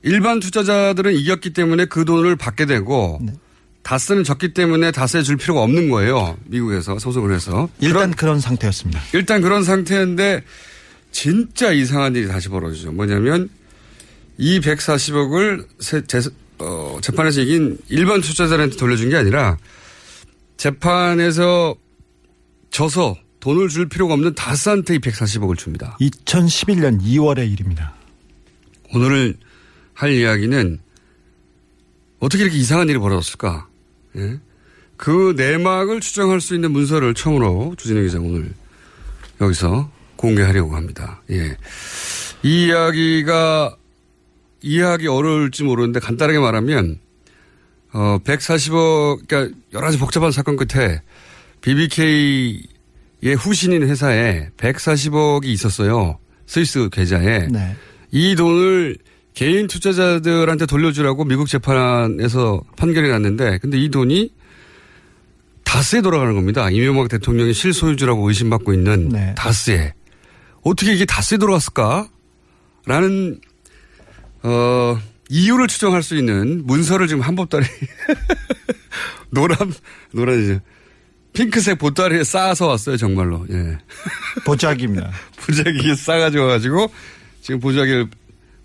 [0.03, 3.33] 일반 투자자들은 이겼기 때문에 그 돈을 받게 되고 네.
[3.83, 6.37] 다스는 졌기 때문에 다스에 줄 필요가 없는 거예요.
[6.45, 7.69] 미국에서 소송을 해서.
[7.79, 8.99] 일단 그런 상태였습니다.
[9.13, 10.43] 일단 그런 상태인데
[11.11, 12.91] 진짜 이상한 일이 다시 벌어지죠.
[12.91, 13.49] 뭐냐면
[14.37, 16.19] 이 140억을 세, 재,
[16.59, 19.57] 어, 재판에서 이긴 일반 투자자한테 돌려준 게 아니라
[20.57, 21.75] 재판에서
[22.69, 25.97] 져서 돈을 줄 필요가 없는 다스한테 이 140억을 줍니다.
[26.01, 27.93] 2011년 2월의 일입니다.
[28.93, 29.37] 오늘
[29.97, 30.79] 할 이야기는
[32.19, 33.67] 어떻게 이렇게 이상한 일이 벌어졌을까?
[34.17, 34.37] 예?
[34.95, 38.53] 그 내막을 추정할 수 있는 문서를 처음으로 주진우 기자 오늘
[39.41, 41.23] 여기서 공개하려고 합니다.
[41.31, 41.57] 예.
[42.43, 43.75] 이 이야기가
[44.61, 46.99] 이해하기 어려울지 모르는데 간단하게 말하면
[47.93, 51.01] 어 140억 그러니까 여러 가지 복잡한 사건 끝에
[51.61, 52.67] BBK의
[53.35, 56.19] 후신인 회사에 140억이 있었어요.
[56.45, 57.47] 스위스 계좌에.
[57.47, 57.75] 네.
[58.11, 58.97] 이 돈을
[59.37, 64.33] 개인 투자자들한테 돌려주라고 미국 재판에서 판결이 났는데 근데 이 돈이
[65.63, 66.71] 다스에 돌아가는 겁니다.
[66.71, 69.35] 이명박 대통령이 실소유주라고 의심받고 있는 네.
[69.37, 69.93] 다스에.
[70.63, 72.09] 어떻게 이게 다스에 돌아갔을까?
[72.87, 73.39] 라는,
[74.41, 77.63] 어, 이유를 추정할 수 있는 문서를 지금 한보따리
[79.29, 79.55] 노란,
[80.13, 80.61] 노란이죠.
[81.33, 83.45] 핑크색 보따리에 쌓아서 왔어요, 정말로.
[83.51, 83.77] 예.
[84.45, 85.11] 보자기입니다.
[85.45, 86.91] 보자기에 싸가지고 와가지고
[87.41, 88.09] 지금 보자기를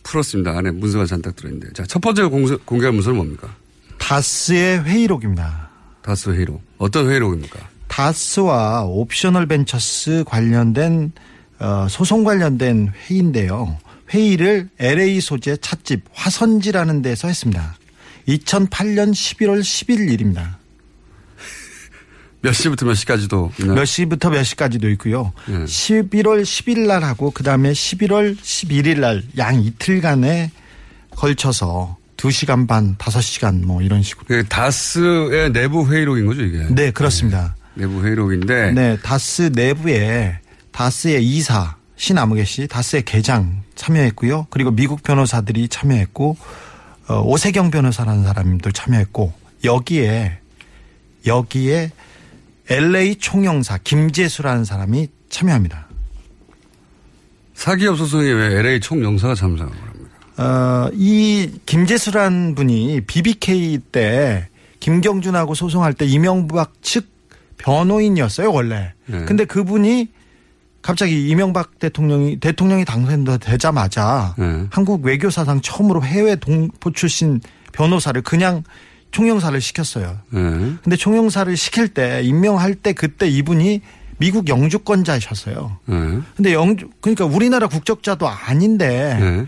[0.02, 0.56] 풀었습니다.
[0.56, 1.72] 안에 문서가 잔뜩 들어있는데.
[1.72, 3.54] 자, 첫 번째 공서, 공개할 문서는 뭡니까?
[3.98, 5.70] 다스의 회의록입니다.
[6.02, 6.62] 다스 회의록.
[6.78, 7.60] 어떤 회의록입니까?
[7.88, 11.12] 다스와 옵셔널 벤처스 관련된
[11.60, 13.78] 어, 소송 관련된 회의인데요.
[14.12, 17.76] 회의를 LA 소재 찻집 화선지라는 데서 했습니다.
[18.26, 20.58] 2008년 11월 10일 일입니다.
[22.42, 23.74] 몇 시부터 몇 시까지도 있나요?
[23.76, 25.32] 몇 시부터 몇 시까지도 있고요.
[25.46, 30.50] 11월 10일 날 하고 그다음에 11월 11일 날 양 이틀간에
[31.10, 34.26] 걸쳐서 2시간 반, 5시간 뭐 이런 식으로.
[34.26, 36.66] 그 다스의 내부 회의록인 거죠, 이게?
[36.70, 37.54] 네, 그렇습니다.
[37.74, 38.72] 네, 내부 회의록인데.
[38.72, 40.38] 네, 다스 내부에
[40.72, 44.48] 다스의 이사 신아무개 씨, 다스의 계장 참여했고요.
[44.50, 46.36] 그리고 미국 변호사들이 참여했고
[47.08, 49.32] 어, 오세경 변호사라는 사람도 참여했고
[49.64, 50.38] 여기에
[51.26, 51.90] 여기에
[52.72, 55.88] LA 총영사 김재수라는 사람이 참여합니다.
[57.52, 60.42] 사기업 소송에 왜 LA 총영사가 참석을 합니까?
[60.42, 64.48] 어, 이 김재수란 분이 BBK 때
[64.80, 67.06] 김경준하고 소송할 때 이명박 측
[67.58, 68.94] 변호인이었어요, 원래.
[69.04, 69.24] 네.
[69.26, 70.08] 근데 그분이
[70.80, 74.66] 갑자기 이명박 대통령이 대통령이 당선되자마자 네.
[74.70, 77.40] 한국 외교사상 처음으로 해외 동포 출신
[77.72, 78.64] 변호사를 그냥
[79.12, 80.18] 총영사를 시켰어요.
[80.30, 80.40] 네.
[80.82, 83.82] 근데 총영사를 시킬 때 임명할 때 그때 이분이
[84.18, 85.78] 미국 영주권자이셨어요.
[85.84, 85.96] 네.
[86.36, 89.46] 근데 영주 그러니까 우리나라 국적자도 아닌데 네.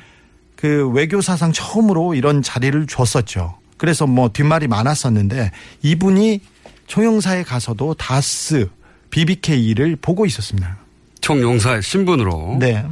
[0.56, 3.58] 그 외교 사상 처음으로 이런 자리를 줬었죠.
[3.76, 5.50] 그래서 뭐 뒷말이 많았었는데
[5.82, 6.40] 이분이
[6.86, 8.68] 총영사에 가서도 다스
[9.10, 10.76] BBK를 보고 있었습니다.
[11.20, 12.58] 총영사의 신분으로.
[12.60, 12.84] 네.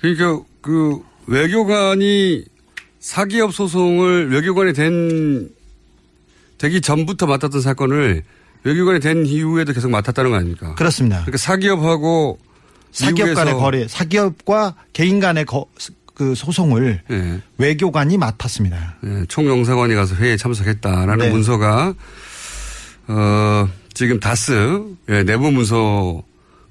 [0.00, 2.44] 그러니까 그 외교관이
[2.98, 5.50] 사기업 소송을 외교관이 된
[6.58, 8.22] 되기 전부터 맡았던 사건을
[8.64, 10.74] 외교관이 된 이후에도 계속 맡았다는 거 아닙니까?
[10.74, 11.18] 그렇습니다.
[11.18, 12.38] 그러니까 사기업하고
[12.90, 15.66] 사기업 간의 거래, 사기업과 개인 간의 거,
[16.14, 17.40] 그 소송을 예.
[17.58, 18.96] 외교관이 맡았습니다.
[19.04, 21.30] 예, 총영사관이 가서 회의에 참석했다라는 네.
[21.30, 21.94] 문서가
[23.06, 26.22] 어 지금 다스 예, 내부 문서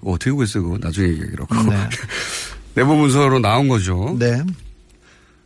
[0.03, 0.77] 어떻게 보고 있어요?
[0.81, 1.47] 나중에 얘기하기로.
[1.69, 1.89] 네.
[2.75, 4.17] 내부 문서로 나온 거죠.
[4.19, 4.43] 네.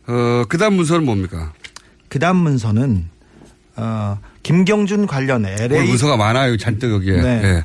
[0.08, 1.52] 어 그다음 문서는 뭡니까?
[2.08, 3.08] 그다음 문서는
[3.76, 6.56] 어, 김경준 관련 LA 문서가 많아요.
[6.56, 7.22] 잔뜩 여기에.
[7.22, 7.40] 네.
[7.44, 7.64] 예.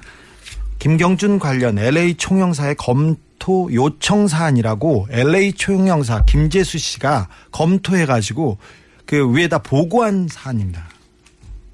[0.80, 8.58] 김경준 관련 LA 총영사의 검토 요청 사안이라고 LA 총영사 김재수 씨가 검토해 가지고
[9.06, 10.86] 그 위에다 보고한 사안입니다.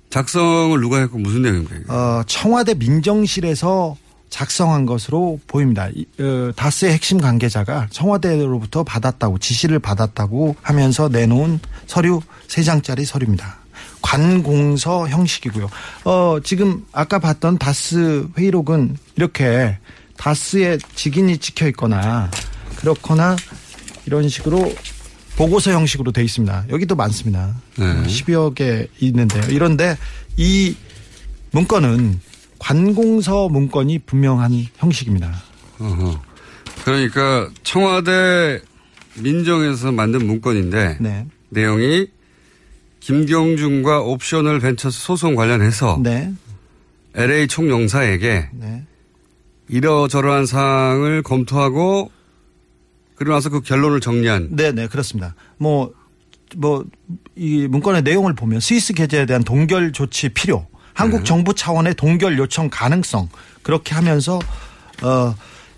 [0.09, 1.93] 작성을 누가 했고 무슨 내용입니까?
[1.93, 3.97] 어, 청와대 민정실에서
[4.29, 5.89] 작성한 것으로 보입니다.
[5.93, 13.62] 이, 어, 다스의 핵심 관계자가 청와대로부터 받았다고 지시를 받았다고 하면서 내놓은 서류 세 장짜리 서류입니다.
[14.03, 15.69] 관공서 형식이고요.
[16.03, 19.79] 어, 지금 아까 봤던 다스 회의록은 이렇게
[20.17, 22.29] 다스의 직인이 찍혀 있거나
[22.75, 23.35] 그렇거나
[24.05, 24.71] 이런 식으로
[25.35, 26.65] 보고서 형식으로 돼 있습니다.
[26.69, 27.55] 여기도 많습니다.
[27.77, 28.03] 네.
[28.03, 29.41] 10여 개 있는데요.
[29.49, 29.97] 이런데
[30.37, 30.75] 이
[31.51, 32.19] 문건은
[32.59, 35.33] 관공서 문건이 분명한 형식입니다.
[35.79, 36.21] 어허.
[36.85, 38.61] 그러니까 청와대
[39.15, 41.25] 민정에서 만든 문건인데 네.
[41.49, 42.07] 내용이
[43.03, 46.31] 김경준과 옵셔널 벤처스 소송 관련해서 네.
[47.15, 48.83] LA 총영사에게 네.
[49.67, 52.11] 이러저러한 사항을 검토하고
[53.15, 55.35] 그러고 나서 그 결론을 정리한 네, 네, 그렇습니다.
[55.57, 55.93] 뭐,
[56.55, 56.85] 뭐,
[57.35, 61.23] 이 문건의 내용을 보면 스위스 계좌에 대한 동결 조치 필요, 한국 네.
[61.25, 63.27] 정부 차원의 동결 요청 가능성,
[63.63, 64.39] 그렇게 하면서,
[65.03, 65.35] 어,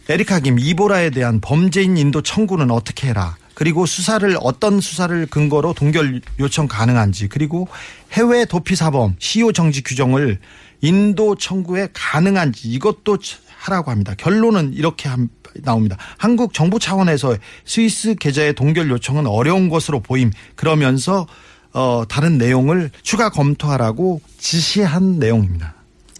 [0.10, 3.36] 에리카 김, 이보라에 대한 범죄인 인도 청구는 어떻게 해라.
[3.56, 7.68] 그리고 수사를 어떤 수사를 근거로 동결 요청 가능한지 그리고
[8.12, 10.40] 해외 도피 사범 시효 정지 규정을
[10.82, 13.18] 인도 청구에 가능한지 이것도
[13.58, 14.14] 하라고 합니다.
[14.18, 15.30] 결론은 이렇게 함-
[15.64, 15.98] 나옵니다.
[16.18, 20.32] 한국 정부 차원에서 스위스 계좌의 동결 요청은 어려운 것으로 보임.
[20.56, 21.26] 그러면서
[21.72, 25.74] 어 다른 내용을 추가 검토하라고 지시한 내용입니다.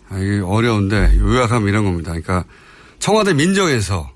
[0.10, 2.12] 아, 이게 어려운데 요약하면 이런 겁니다.
[2.12, 2.46] 그러니까
[3.00, 4.10] 청와대 민정에서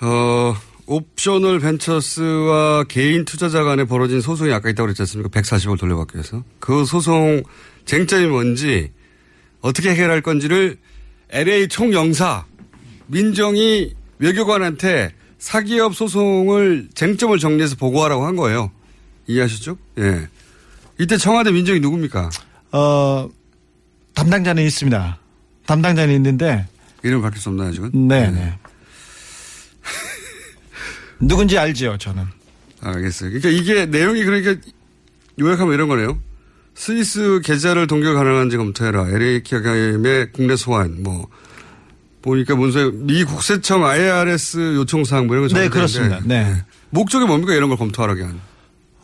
[0.00, 0.54] 어
[0.86, 5.28] 옵셔널 벤처스와 개인 투자자 간에 벌어진 소송이 아까 있다고 그랬지 않습니까?
[5.40, 6.44] 140억 돌려받기 위해서.
[6.60, 7.42] 그 소송
[7.84, 8.92] 쟁점이 뭔지
[9.60, 10.78] 어떻게 해결할 건지를
[11.30, 12.44] LA 총영사
[13.08, 18.70] 민정이 외교관한테 사기업 소송을 쟁점을 정리해서 보고하라고 한 거예요.
[19.26, 19.76] 이해하셨죠?
[19.98, 20.28] 예.
[20.98, 22.30] 이때 청와대 민정이 누굽니까?
[22.72, 23.28] 어
[24.14, 25.18] 담당자는 있습니다.
[25.66, 26.66] 담당자는 있는데
[27.02, 27.90] 이름 밝힐 수 없나요, 지금?
[27.92, 28.58] 네, 네.
[31.20, 32.24] 누군지 알지요, 저는.
[32.80, 33.30] 알겠어요.
[33.30, 34.54] 그러니까 이게 내용이 그러니까
[35.40, 36.18] 요약하면 이런 거네요.
[36.74, 39.08] 스위스 계좌를 동결 가능한지 검토해라.
[39.08, 41.26] LA 기업의 국내 소환, 뭐,
[42.20, 46.16] 보니까 문서에 미 국세청 IRS 요청 사항 뭐 이런 거 네, 그렇습니다.
[46.16, 46.64] 있는데 네.
[46.90, 47.54] 목적이 뭡니까?
[47.54, 48.40] 이런 걸 검토하라게 한.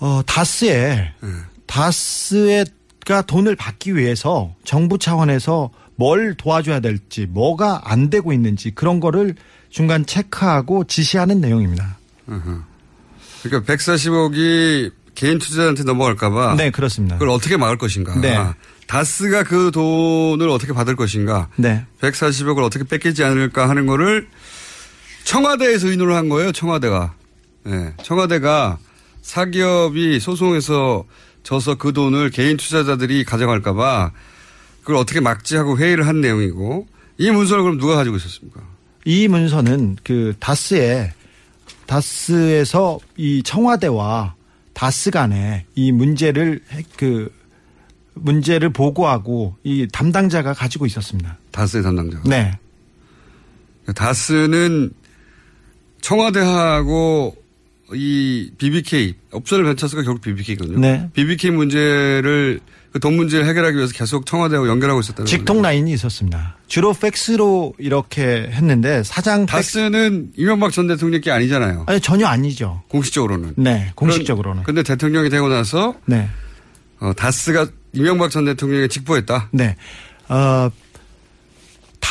[0.00, 1.28] 어, 다스에, 네.
[1.66, 9.36] 다스에가 돈을 받기 위해서 정부 차원에서 뭘 도와줘야 될지, 뭐가 안 되고 있는지 그런 거를
[9.70, 11.98] 중간 체크하고 지시하는 내용입니다.
[12.26, 16.54] 그러니까 140억이 개인 투자자한테 넘어갈까봐.
[16.56, 17.16] 네, 그렇습니다.
[17.16, 18.18] 그걸 어떻게 막을 것인가.
[18.20, 18.38] 네.
[18.86, 21.48] 다스가 그 돈을 어떻게 받을 것인가.
[21.56, 21.84] 네.
[22.00, 24.28] 140억을 어떻게 뺏기지 않을까 하는 거를
[25.24, 27.14] 청와대에서 의논을 한 거예요, 청와대가.
[27.64, 27.94] 네.
[28.02, 28.78] 청와대가
[29.22, 31.04] 사기업이 소송에서
[31.42, 34.12] 져서 그 돈을 개인 투자자들이 가져갈까봐
[34.80, 36.86] 그걸 어떻게 막지 하고 회의를 한 내용이고
[37.18, 38.60] 이 문서를 그럼 누가 가지고 있었습니까?
[39.04, 41.12] 이 문서는 그 다스에
[41.92, 44.34] 다스에서 이 청와대와
[44.72, 47.30] 다스 간에 이 문제를 해- 그
[48.14, 51.36] 문제를 보고하고 이 담당자가 가지고 있었습니다.
[51.50, 52.22] 다스의 담당자가.
[52.28, 52.58] 네.
[53.94, 54.90] 다스는
[56.00, 57.36] 청와대하고
[57.94, 60.78] 이 BBK 옵션을 벤처스가 결국 BBK거든요.
[60.78, 61.08] 네.
[61.14, 62.60] BBK 문제를
[62.92, 66.58] 그 돈 문제를 해결하기 위해서 계속 청와대하고 연결하고 있었다는 직통 라인이 있었습니다.
[66.68, 71.84] 주로 팩스로 이렇게 했는데 사장 다스는 이명박 전 대통령 게 아니잖아요.
[71.86, 72.82] 아니 전혀 아니죠.
[72.88, 73.54] 공식적으로는.
[73.56, 74.64] 네, 공식적으로는.
[74.64, 76.28] 그런데 대통령이 되고 나서 네.
[77.00, 79.48] 어, 다스가 이명박 전 대통령에 직보했다.
[79.52, 79.74] 네.
[80.28, 80.70] 어,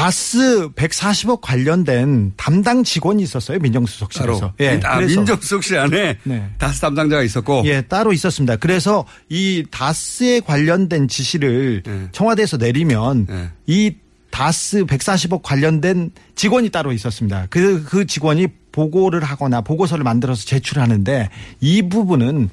[0.02, 3.60] 다스 140억 관련된 담당 직원이 있었어요.
[3.60, 4.54] 민정수석실에서.
[4.58, 4.80] 따로.
[4.84, 6.50] 아, 민정수석실 안에 네.
[6.58, 7.62] 다스 담당자가 있었고.
[7.66, 8.56] 예, 따로 있었습니다.
[8.56, 12.08] 그래서 이 다스에 관련된 지시를 네.
[12.14, 13.28] 청와대에서 내리면
[13.68, 13.94] 이
[14.32, 17.46] 다스 140억 관련된 직원이 따로 있었습니다.
[17.52, 22.50] 그, 그 직원이 보고를 하거나 보고서를 만들어서 제출하는데 이 부분은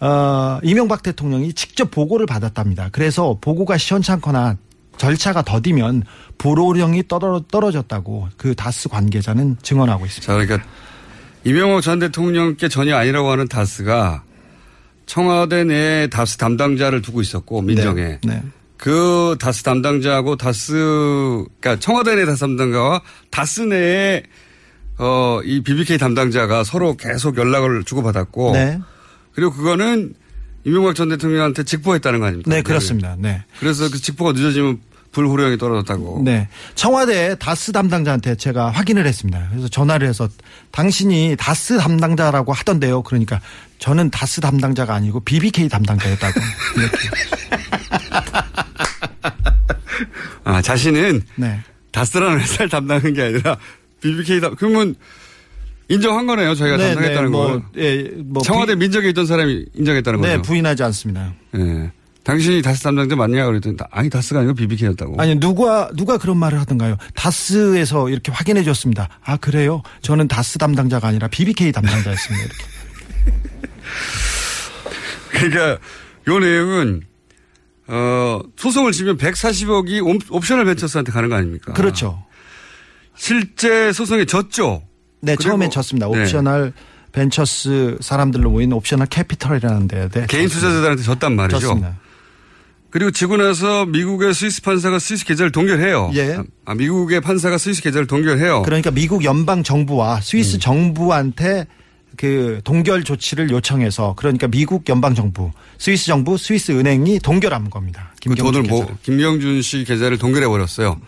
[0.00, 2.88] 어, 이명박 대통령이 직접 보고를 받았답니다.
[2.90, 4.56] 그래서 보고가 시원찮거나
[4.98, 6.04] 절차가 더디면
[6.38, 10.26] 불호령이 떨어, 떨어졌다고 그 다스 관계자는 증언하고 있습니다.
[10.26, 10.68] 자, 그러니까
[11.44, 14.22] 이명박 전 대통령께 전혀 아니라고 하는 다스가
[15.06, 18.42] 청와대 내에 다스 담당자를 두고 있었고 민정에 네.
[18.76, 20.72] 그 다스 담당자하고 다스
[21.60, 24.22] 그러니까 청와대 내 다스 담당자와 다스 내에
[24.98, 28.80] 어 이 BBK 담당자가 서로 계속 연락을 주고받았고 네.
[29.32, 30.14] 그리고 그거는
[30.64, 32.50] 이명박 전 대통령한테 직보했다는 거 아닙니까?
[32.50, 33.16] 네, 그렇습니다.
[33.18, 33.44] 네.
[33.60, 34.80] 그래서 그 직보가 늦어지면
[35.12, 36.22] 불호령이 떨어졌다고.
[36.24, 36.48] 네.
[36.74, 39.48] 청와대 다스 담당자한테 제가 확인을 했습니다.
[39.50, 40.28] 그래서 전화를 해서
[40.70, 43.02] 당신이 다스 담당자라고 하던데요.
[43.02, 43.40] 그러니까
[43.78, 46.40] 저는 다스 담당자가 아니고 BBK 담당자였다고.
[50.44, 51.60] 아, 자신은 네.
[51.92, 53.56] 다스라는 회사를 담당하는 게 아니라
[54.00, 54.94] BBK 담, 그러면
[55.88, 56.54] 인정한 거네요.
[56.54, 57.62] 저희가 네, 담당했다는 네, 뭐, 걸.
[57.76, 60.42] 예, 뭐 청와대 민정에 있던 사람이 인정했다는 네, 거죠.
[60.42, 61.32] 부인하지 않습니다.
[61.56, 61.90] 예.
[62.28, 63.46] 당신이 다스 담당자 맞냐?
[63.46, 65.14] 그랬더니 아니 다스가 아니고 BBK였다고.
[65.18, 66.98] 아니 누가 누가 그런 말을 하던가요?
[67.14, 69.08] 다스에서 이렇게 확인해 줬습니다.
[69.24, 69.82] 아 그래요?
[70.02, 72.44] 저는 다스 담당자가 아니라 BBK 담당자였습니다.
[72.44, 72.64] 이렇게.
[75.48, 75.78] 그러니까
[76.28, 77.00] 요 내용은
[77.86, 81.72] 어, 소송을 지면 140억이 옵셔널 벤처스한테 가는 거 아닙니까?
[81.72, 82.22] 그렇죠.
[83.16, 84.82] 실제 소송에 졌죠.
[85.22, 86.06] 네, 처음엔 졌습니다.
[86.08, 86.20] 네.
[86.20, 86.74] 옵셔널
[87.12, 91.58] 벤처스 사람들로 모인 옵셔널 캐피털이라는 데에 대 개인 투자자들한테 졌단 말이죠.
[91.58, 91.96] 졌습니다.
[92.90, 96.10] 그리고 지고 나서 미국의 스위스 판사가 스위스 계좌를 동결해요.
[96.14, 96.38] 예.
[96.64, 98.62] 아, 미국의 판사가 스위스 계좌를 동결해요.
[98.62, 100.60] 그러니까 미국 연방 정부와 스위스 음.
[100.60, 101.66] 정부한테
[102.16, 108.12] 그 동결 조치를 요청해서 그러니까 미국 연방 정부, 스위스 정부, 스위스 은행이 동결한 겁니다.
[108.26, 110.98] 그 돈을 뭐 김경준 씨 계좌를 동결해 버렸어요.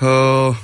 [0.00, 0.54] 어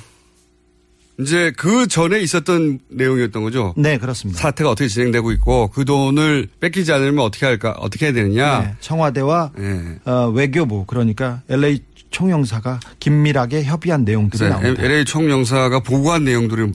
[1.19, 3.73] 이제 그 전에 있었던 내용이었던 거죠.
[3.75, 4.39] 네, 그렇습니다.
[4.39, 8.61] 사태가 어떻게 진행되고 있고 그 돈을 뺏기지 않으면 어떻게 할까 어떻게 해야 되느냐.
[8.61, 9.99] 네, 청와대와 네.
[10.05, 11.79] 어, 외교부 그러니까 LA
[12.11, 14.83] 총영사가 긴밀하게 협의한 내용들이 그래서 나옵니다.
[14.83, 16.71] LA 총영사가 보고한 내용들을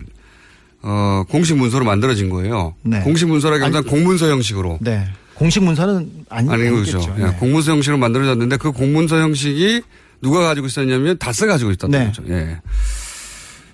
[0.83, 2.75] 어, 공식 문서로 만들어진 거예요.
[2.83, 3.01] 네.
[3.01, 4.79] 공식 문서라기보다는 공문서 형식으로.
[4.83, 5.07] 네.
[5.35, 6.99] 공식 문서는 아니, 아니겠죠.
[6.99, 7.15] 거죠.
[7.17, 7.25] 네.
[7.27, 9.83] 예, 공문서 형식으로 만들어졌는데 그 공문서 형식이
[10.21, 12.07] 누가 가지고 있었냐면 다스 가지고 있었던 네.
[12.07, 12.23] 거죠.
[12.29, 12.61] 예.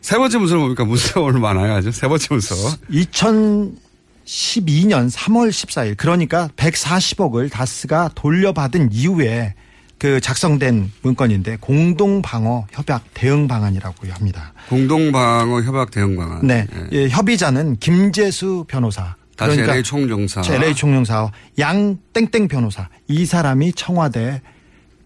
[0.01, 0.85] 세 번째 문서는 뭡니까?
[0.85, 1.75] 문서가 오늘 많아요.
[1.75, 1.93] 아주.
[1.93, 2.55] 세 번째 문서.
[2.91, 9.55] 2012년 3월 14일 그러니까 140억을 다스가 돌려받은 이후에
[9.99, 14.55] 그 작성된 문건인데 공동 방어 협약 대응 방안이라고 합니다.
[14.71, 16.47] 공동 방어 협약 대응 방안.
[16.47, 16.67] 네.
[16.93, 19.15] 예, 협의자는 김재수 변호사.
[19.37, 20.41] 다시 그러니까 LA 총영사.
[20.43, 22.89] 저 LA 총영사와 양 땡땡 변호사.
[23.09, 24.41] 이 사람이 청와대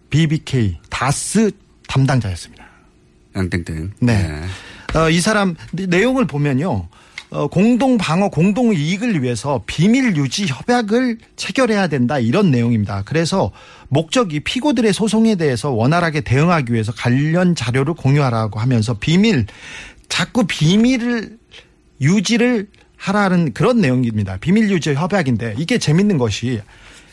[0.09, 1.51] BBK 다스
[1.89, 2.65] 담당자였습니다.
[3.35, 3.91] 양 땡땡.
[3.99, 4.41] 네.
[4.95, 6.87] 어, 이 사람 내용을 보면요.
[7.31, 13.03] 어, 공동 방어, 공동 이익을 위해서 비밀 유지 협약을 체결해야 된다 이런 내용입니다.
[13.05, 13.51] 그래서
[13.89, 19.47] 목적이 피고들의 소송에 대해서 원활하게 대응하기 위해서 관련 자료를 공유하라고 하면서 비밀
[20.07, 21.37] 자꾸 비밀을
[21.99, 24.37] 유지를 하라는 그런 내용입니다.
[24.37, 26.61] 비밀 유지 협약인데 이게 재밌는 것이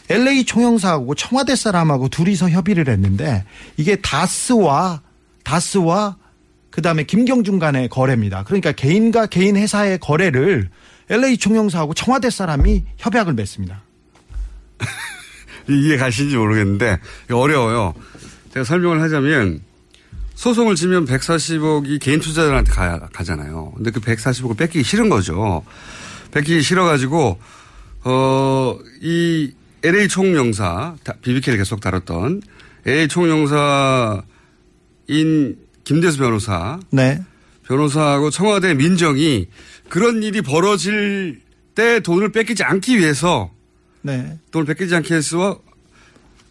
[0.08, 3.44] LA 총영사하고 청와대 사람하고 둘이서 협의를 했는데
[3.76, 5.00] 이게 다스와
[5.42, 6.16] 다스와
[6.72, 8.42] 그다음에 김경준 간의 거래입니다.
[8.44, 10.70] 그러니까 개인과 개인 회사의 거래를
[11.10, 13.82] LA 총영사하고 청와대 사람이 협약을 맺습니다.
[15.68, 16.98] 이해 가시는지 모르겠는데
[17.30, 17.94] 어려워요.
[18.52, 19.60] 제가 설명을 하자면
[20.34, 23.72] 소송을 지면 140억이 개인 투자자들한테 가, 가잖아요.
[23.76, 25.64] 근데 그 140억을 뺏기기 싫은 거죠.
[26.32, 27.38] 뺏기기 싫어가지고
[28.04, 29.52] 어, 이
[29.84, 32.40] LA 총영사, BBK를 계속 다뤘던
[32.86, 34.24] LA 총영사인
[35.84, 36.78] 김대수 변호사.
[36.90, 37.20] 네.
[37.66, 39.46] 변호사하고 청와대 민정이
[39.88, 41.40] 그런 일이 벌어질
[41.74, 43.50] 때 돈을 뺏기지 않기 위해서
[44.02, 44.38] 네.
[44.50, 45.60] 돈을 뺏기지 않게 해서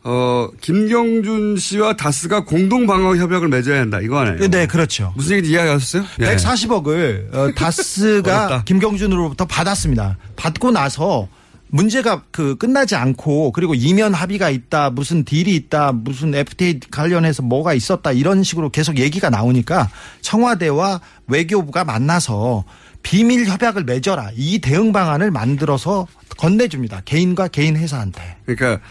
[0.04, 4.00] 어, 김경준 씨와 다스가 공동 방어 협약을 맺어야 한다.
[4.02, 4.50] 이거 하네요.
[4.50, 5.14] 네, 그렇죠.
[5.16, 6.06] 무슨 얘기인지 이해하셨어요?
[6.22, 6.36] 예.
[6.36, 8.64] 140억을 어, 다스가.
[8.66, 10.18] 김경준으로부터 받았습니다.
[10.36, 11.28] 받고 나서
[11.72, 17.74] 문제가 그 끝나지 않고 그리고 이면 합의가 있다 무슨 딜이 있다 무슨 FTA 관련해서 뭐가
[17.74, 19.90] 있었다 이런 식으로 계속 얘기가 나오니까
[20.22, 22.66] 청와대와 외교부가 만나서
[23.04, 26.08] 비밀 협약을 맺어라 이 대응 방안을 만들어서
[26.38, 28.86] 건네줍니다 개인과 개인 회사한테 그러니까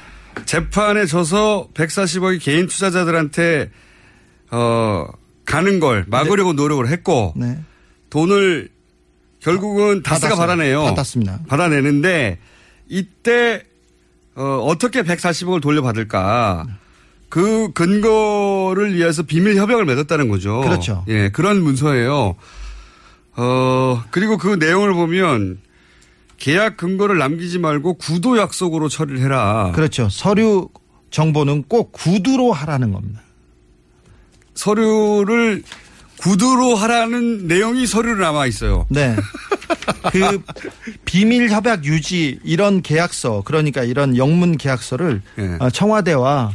[0.47, 3.71] 재판에 져서 140억이 개인 투자자들한테
[4.51, 5.07] 어
[5.45, 7.59] 가는 걸 막으려고 노력을 했고 네.
[8.09, 8.71] 돈을
[9.41, 10.47] 결국은 다스가 받았어요.
[10.47, 10.85] 받아내요.
[10.85, 11.41] 받았습니다.
[11.49, 12.39] 받아내는데
[12.91, 13.63] 이때
[14.35, 16.67] 어, 어떻게 140억을 돌려받을까?
[17.31, 20.61] 그 근거를 위해서 비밀 협약을 맺었다는 거죠.
[20.61, 21.05] 그렇죠.
[21.09, 22.35] 예, 그런 문서예요.
[23.37, 25.61] 어, 그리고 그 내용을 보면
[26.37, 29.73] 계약 근거를 남기지 말고 구도 약속으로 처리를 해라.
[29.75, 30.69] 그렇죠 서류
[31.11, 33.21] 정보는 꼭 구두로 하라는 겁니다.
[34.55, 35.63] 서류를
[36.19, 38.87] 구두로 하라는 내용이 서류로 남아 있어요.
[38.91, 39.17] 네.
[40.13, 40.43] 그
[41.05, 45.57] 비밀 협약 유지 이런 계약서 그러니까 이런 영문 계약서를 예.
[45.59, 46.53] 어, 청와대와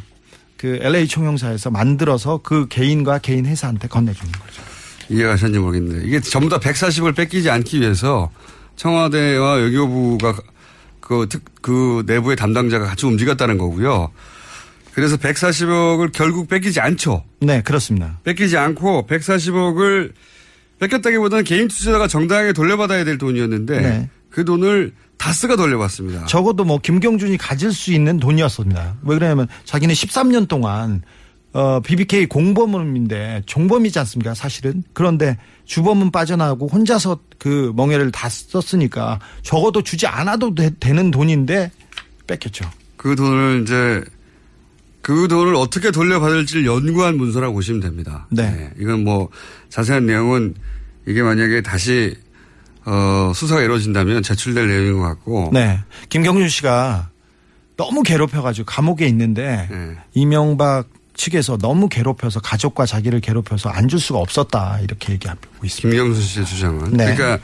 [0.58, 4.62] 그 LA 총영사에서 만들어서 그 개인과 개인 회사한테 건네주는 거죠.
[5.10, 8.32] 이해가셨는지 모르겠는데 이게 전부 다 140을 뺏기지 않기 위해서
[8.76, 10.36] 청와대와 외교부가
[11.00, 14.12] 그, 특, 그 내부의 담당자가 같이 움직였다는 거고요.
[14.94, 17.24] 그래서 140억을 결국 뺏기지 않죠.
[17.42, 18.18] 네, 그렇습니다.
[18.24, 20.14] 뺏기지 않고 140억을
[20.80, 24.10] 뺏겼다기보다는 개인 투자자가 정당하게 돌려받아야 될 돈이었는데 네.
[24.30, 26.26] 그 돈을 다스가 돌려받습니다.
[26.26, 28.98] 적어도 뭐 김경준이 가질 수 있는 돈이었습니다.
[29.04, 31.02] 왜 그러냐면 자기는 13년 동안
[31.54, 34.34] 어, BBK 공범인데 종범이지 않습니까?
[34.34, 34.84] 사실은.
[34.92, 41.72] 그런데 주범은 빠져나가고 혼자서 그 멍해를 다 썼으니까 적어도 주지 않아도 되, 는 돈인데
[42.28, 42.70] 뺏겼죠.
[42.98, 44.04] 그 돈을 이제
[45.06, 48.26] 그 돈을 어떻게 돌려받을지를 연구한 문서라고 보시면 됩니다.
[48.32, 48.72] 네.
[48.80, 49.30] 이건 뭐
[49.70, 50.56] 자세한 내용은
[51.06, 52.16] 이게 만약에 다시
[52.86, 55.52] 어, 수사가 이루어진다면 제출될 내용인 것 같고.
[55.54, 55.80] 네.
[56.10, 57.10] 김경준 씨가
[57.78, 59.96] 너무 괴롭혀가지고 감옥에 있는데 네.
[60.16, 65.96] 이명박 측에서 너무 괴롭혀서 가족과 자기를 괴롭혀서 안 줄 수가 없었다 이렇게 얘기하고 있습니다.
[66.02, 66.94] 김경수 씨의 주장은.
[66.94, 67.14] 네.
[67.14, 67.38] 그러니까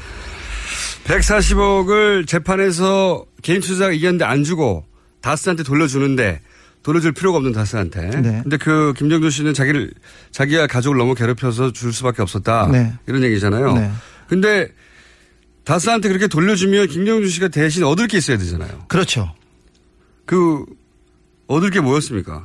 [1.04, 4.84] 140억을 재판에서 개인 투자가 이겼는데 안 주고
[5.22, 6.42] 다스한테 돌려주는데
[6.84, 8.10] 돌려줄 필요가 없는 다스한테.
[8.22, 8.40] 네.
[8.44, 9.92] 근데 그 김정준 씨는 자기를
[10.32, 12.68] 자기가 가족을 너무 괴롭혀서 줄 수밖에 없었다.
[12.72, 12.94] 네.
[13.08, 13.74] 이런 얘기잖아요.
[13.74, 13.92] 네.
[14.28, 14.68] 근데
[15.64, 18.86] 다스한테 그렇게 돌려주면 김정준 씨가 대신 얻을 게 있어야 되잖아요.
[18.88, 19.34] 그렇죠.
[20.26, 20.66] 그
[21.48, 22.42] 얻을 게 뭐였습니까?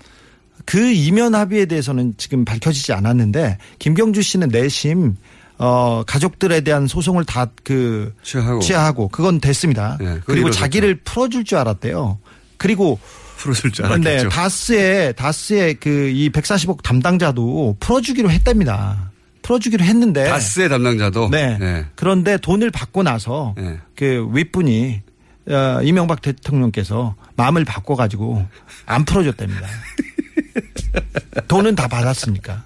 [0.65, 5.17] 그 이면 합의에 대해서는 지금 밝혀지지 않았는데 김경주 씨는 내심
[5.59, 8.13] 어 가족들에 대한 소송을 다 그
[8.61, 9.09] 취하하고.
[9.09, 9.97] 그건 됐습니다.
[9.99, 10.61] 네, 그리고 이루어졌죠.
[10.61, 12.19] 자기를 풀어줄 줄 알았대요.
[12.59, 12.99] 그리고
[13.37, 14.23] 풀어줄 줄 알았겠죠.
[14.25, 19.11] 네, 다스의 다스의 그 이 140억 담당자도 풀어주기로 했답니다.
[19.43, 21.29] 풀어주기로 했는데 다스의 담당자도.
[21.31, 21.57] 네.
[21.59, 21.85] 네.
[21.95, 23.79] 그런데 돈을 받고 나서 네.
[23.95, 25.03] 그 윗분이
[25.49, 28.47] 어, 이명박 대통령께서 마음을 바꿔가지고
[28.87, 29.67] 안 풀어줬답니다.
[31.49, 32.65] 돈은 다 받았으니까.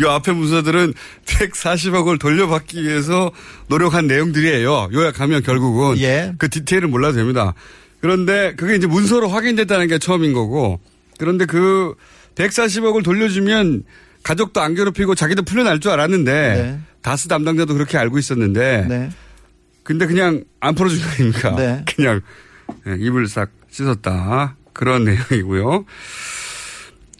[0.00, 0.94] 이 앞에 문서들은
[1.26, 3.30] 140억을 돌려받기 위해서
[3.68, 4.88] 노력한 내용들이에요.
[4.92, 6.32] 요약하면 결국은 예.
[6.38, 7.54] 그 디테일을 몰라도 됩니다.
[8.00, 10.80] 그런데 그게 이제 문서로 확인됐다는 게 처음인 거고
[11.18, 11.94] 그런데 그
[12.36, 13.84] 140억을 돌려주면
[14.22, 16.80] 가족도 안 괴롭히고 자기도 풀려날 줄 알았는데 네.
[17.02, 19.10] 다스 담당자도 그렇게 알고 있었는데 네.
[19.82, 21.56] 근데 그냥 안 풀어준 거 아닙니까?
[21.56, 21.84] 네.
[21.96, 22.20] 그냥
[22.86, 24.56] 예, 입을 싹 씻었다.
[24.72, 25.84] 그런 내용이고요.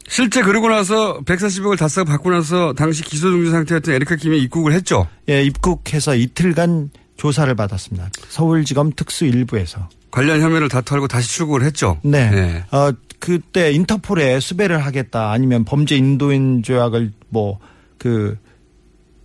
[0.07, 5.07] 실제 그러고 나서 140억을 다스가 받고 나서 당시 기소 중지 상태였던 에리카 김이 입국을 했죠.
[5.29, 8.09] 예, 입국해서 이틀간 조사를 받았습니다.
[8.29, 9.87] 서울지검 특수 일부에서.
[10.11, 11.99] 관련 혐의를 다 털고 다시 출국을 했죠.
[12.03, 12.29] 네.
[12.29, 12.65] 네.
[12.71, 17.59] 어, 그때 인터폴에 수배를 하겠다 아니면 범죄 인도인 조약을 뭐
[17.99, 18.37] 그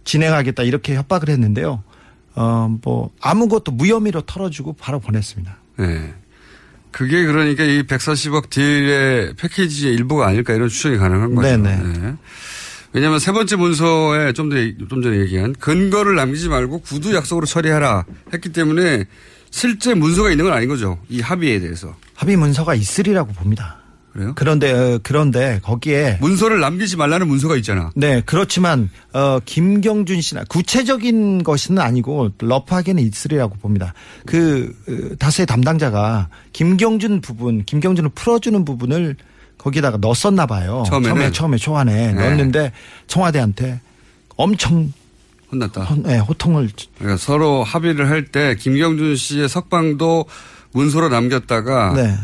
[0.04, 1.82] 진행하겠다 이렇게 협박을 했는데요.
[2.34, 5.56] 어, 뭐 아무것도 무혐의로 털어주고 바로 보냈습니다.
[5.78, 6.14] 네.
[6.90, 11.48] 그게 그러니까 이 140억 딜의 패키지의 일부가 아닐까 이런 추정이 가능한 거죠.
[11.48, 11.76] 네네.
[11.76, 12.14] 네.
[12.92, 14.56] 왜냐하면 세 번째 문서에 좀, 더,
[14.88, 19.06] 좀 전에 얘기한 근거를 남기지 말고 구두 약속으로 처리하라 했기 때문에
[19.54, 20.98] 실제 문서가 있는 건 아닌 거죠.
[21.08, 21.94] 이 합의에 대해서.
[22.16, 23.76] 합의 문서가 있으리라고 봅니다.
[24.12, 24.32] 그래요?
[24.34, 27.92] 그런데 어, 그런데 거기에 문서를 남기지 말라는 문서가 있잖아.
[27.94, 33.94] 네, 그렇지만 어 김경준 씨나 구체적인 것은 아니고 러프하게는 있으리라고 봅니다.
[34.26, 39.14] 그 어, 다수의 담당자가 김경준 부분, 김경준을 풀어주는 부분을
[39.56, 40.82] 거기다가 넣었었나 봐요.
[40.88, 41.14] 처음에는?
[41.14, 42.12] 처음에 처음에 초안에 네.
[42.12, 42.72] 넣었는데
[43.06, 43.80] 청와대한테
[44.36, 44.92] 엄청
[45.54, 45.84] 혼났다.
[45.84, 50.26] 혼, 네, 호통을 그러니까 서로 합의를 할 때 김경준 씨의 석방도
[50.72, 52.16] 문서로 남겼다가 네.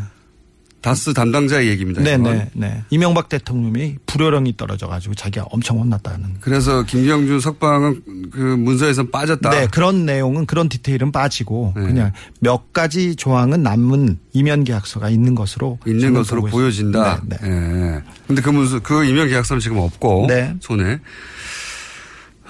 [0.81, 2.01] 다스 담당자의 얘기입니다.
[2.01, 2.25] 네, 이건.
[2.25, 2.83] 네, 네.
[2.89, 6.37] 이명박 대통령이 불효령이 떨어져가지고 자기가 엄청 혼났다는.
[6.41, 9.51] 그래서 김경준 석방은 그 문서에선 빠졌다.
[9.51, 11.83] 네, 그런 내용은 그런 디테일은 빠지고 네.
[11.83, 17.25] 그냥 몇 가지 조항은 남은 이면 계약서가 있는 것으로 있는 것으로 보여진다.
[17.27, 18.03] 네, 예.
[18.27, 20.27] 근데 그 문서, 그 임명 계약서는 지금 없고.
[20.29, 20.57] 네.
[20.61, 20.99] 손에.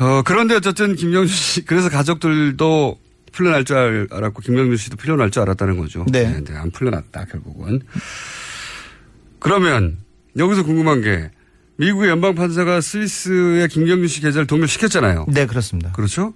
[0.01, 2.98] 어, 그런데 어쨌든 김경준 씨, 그래서 가족들도
[3.32, 6.05] 풀려날 줄 알- 알았고, 김경준 씨도 풀려날 줄 알았다는 거죠.
[6.11, 6.42] 네.
[6.42, 7.80] 네, 안 풀려났다, 결국은.
[9.38, 9.98] 그러면,
[10.38, 11.30] 여기서 궁금한 게,
[11.76, 15.26] 미국의 연방판사가 스위스의 김경준 씨 계좌를 동결시켰잖아요.
[15.28, 15.92] 네, 그렇습니다.
[15.92, 16.34] 그렇죠?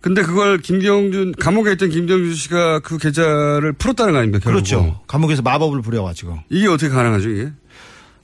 [0.00, 4.42] 근데 그걸 김경준, 감옥에 있던 김경준 씨가 그 계좌를 풀었다는 거 아닙니까?
[4.42, 4.52] 결국은?
[4.64, 5.00] 그렇죠.
[5.06, 6.38] 감옥에서 마법을 부려가지고.
[6.48, 7.52] 이게 어떻게 가능하죠, 이게?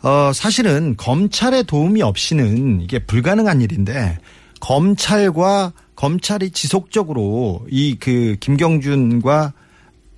[0.03, 4.19] 어, 사실은 검찰의 도움이 없이는 이게 불가능한 일인데
[4.61, 9.53] 검찰과 검찰이 지속적으로 이 그 김경준과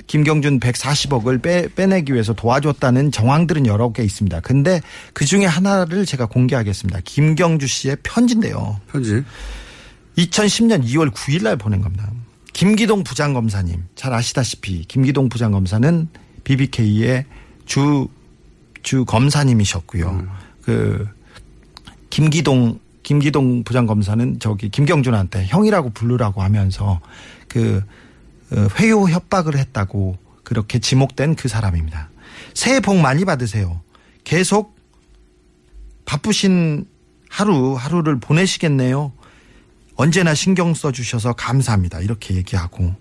[0.08, 4.40] 김경준 140억을 빼, 빼내기 위해서 도와줬다는 정황들은 여러 개 있습니다.
[4.40, 4.80] 근데
[5.12, 7.00] 그 중에 하나를 제가 공개하겠습니다.
[7.04, 8.80] 김경주 씨의 편지인데요.
[8.90, 9.22] 편지.
[10.16, 12.10] 2010년 2월 9일 날 보낸 겁니다.
[12.54, 13.84] 김기동 부장검사님.
[13.94, 16.08] 잘 아시다시피 김기동 부장검사는
[16.42, 17.26] BBK의
[17.66, 18.08] 주,
[18.88, 20.26] 주 검사님이셨고요.
[20.62, 21.06] 그,
[22.08, 26.98] 김기동, 김기동 부장검사는 저기 김경준한테 형이라고 부르라고 하면서
[27.48, 27.82] 그,
[28.50, 32.08] 어, 회유 협박을 했다고 그렇게 지목된 그 사람입니다.
[32.54, 33.82] 새해 복 많이 받으세요.
[34.24, 34.74] 계속
[36.06, 36.86] 바쁘신
[37.28, 39.12] 하루, 하루를 보내시겠네요.
[39.96, 42.00] 언제나 신경 써 주셔서 감사합니다.
[42.00, 42.94] 이렇게 얘기하고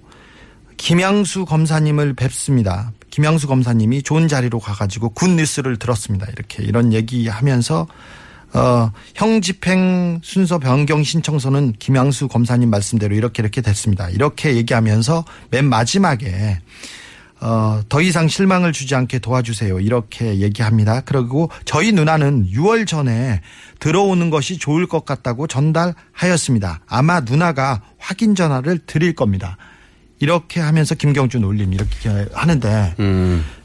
[0.76, 2.92] 김양수 검사님을 뵙습니다.
[3.18, 6.28] 김양수 검사님이 좋은 자리로 가가지고 good news를 들었습니다.
[6.32, 7.88] 이렇게 이런 얘기하면서
[8.54, 14.08] 어, 형 집행 순서 변경 신청서는 김양수 검사님 말씀대로 이렇게 이렇게 됐습니다.
[14.12, 16.60] 이렇게 얘기하면서 맨 마지막에
[17.42, 19.80] 어, 더 이상 실망을 주지 않게 도와주세요.
[19.80, 21.02] 이렇게 얘기합니다.
[21.02, 23.42] 그리고 저희 누나는 6월 전에
[23.80, 26.82] 들어오는 것이 좋을 것 같다고 전달하였습니다.
[26.86, 29.58] 아마 누나가 확인 전화를 드릴 겁니다.
[30.20, 32.96] 이렇게 하면서 김경준 올림 이렇게 하는데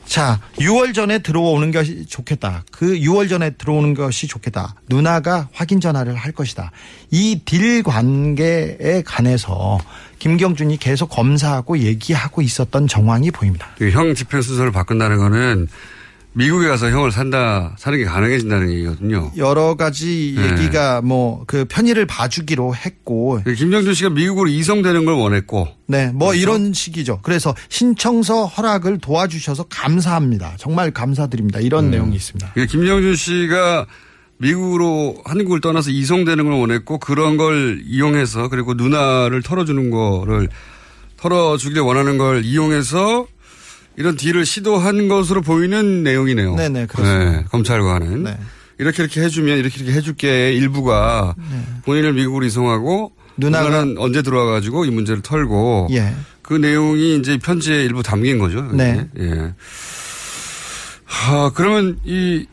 [0.04, 2.64] 자 6월 전에 들어오는 것이 좋겠다.
[2.70, 4.74] 그 6월 전에 들어오는 것이 좋겠다.
[4.88, 6.70] 누나가 확인 전화를 할 것이다.
[7.10, 9.78] 이 딜 관계에 관해서
[10.18, 13.68] 김경준이 계속 검사하고 얘기하고 있었던 정황이 보입니다.
[13.78, 15.68] 그형 집행 순서를 바꾼다는 거는
[16.34, 19.30] 미국에 가서 형을 산다, 사는 게 가능해진다는 얘기거든요.
[19.36, 20.50] 여러 가지 네.
[20.50, 25.68] 얘기가 뭐 그 편의를 봐주기로 했고 김정준 씨가 미국으로 이송되는 걸 원했고.
[25.86, 27.20] 네, 뭐 이런 식이죠.
[27.22, 30.54] 그래서 신청서 허락을 도와주셔서 감사합니다.
[30.58, 31.60] 정말 감사드립니다.
[31.60, 32.52] 이런 내용이 있습니다.
[32.54, 33.86] 그 김정준 씨가
[34.38, 40.48] 미국으로 한국을 떠나서 이송되는 걸 원했고 그런 걸 이용해서 그리고 누나를 털어주는 거를
[41.18, 43.26] 털어주길 원하는 걸 이용해서
[43.96, 46.54] 이런 딜을 시도한 것으로 보이는 내용이네요.
[46.54, 47.30] 네네, 그렇습니다.
[47.30, 48.26] 네, 검찰과는.
[48.78, 51.34] 이렇게 이렇게 해주면 이렇게 이렇게 해줄게 일부가
[51.84, 53.46] 본인을 미국으로 이송하고 네.
[53.46, 56.12] 누나는 언제 들어와가지고 이 문제를 털고 예.
[56.42, 58.62] 그 내용이 이제 편지에 일부 담긴 거죠.
[58.72, 59.06] 네.
[59.18, 59.52] 예.
[61.04, 62.46] 하, 그러면 이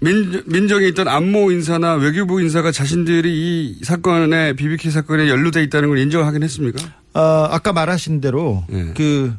[0.00, 3.30] 민, 민정에 있던 안모 인사나 외교부 인사가 자신들이
[3.78, 6.84] 이 사건에 BBK 사건에 연루돼 있다는 걸 인정하긴 했습니까?
[7.14, 8.64] 어, 아까 말하신 대로
[8.96, 9.32] 그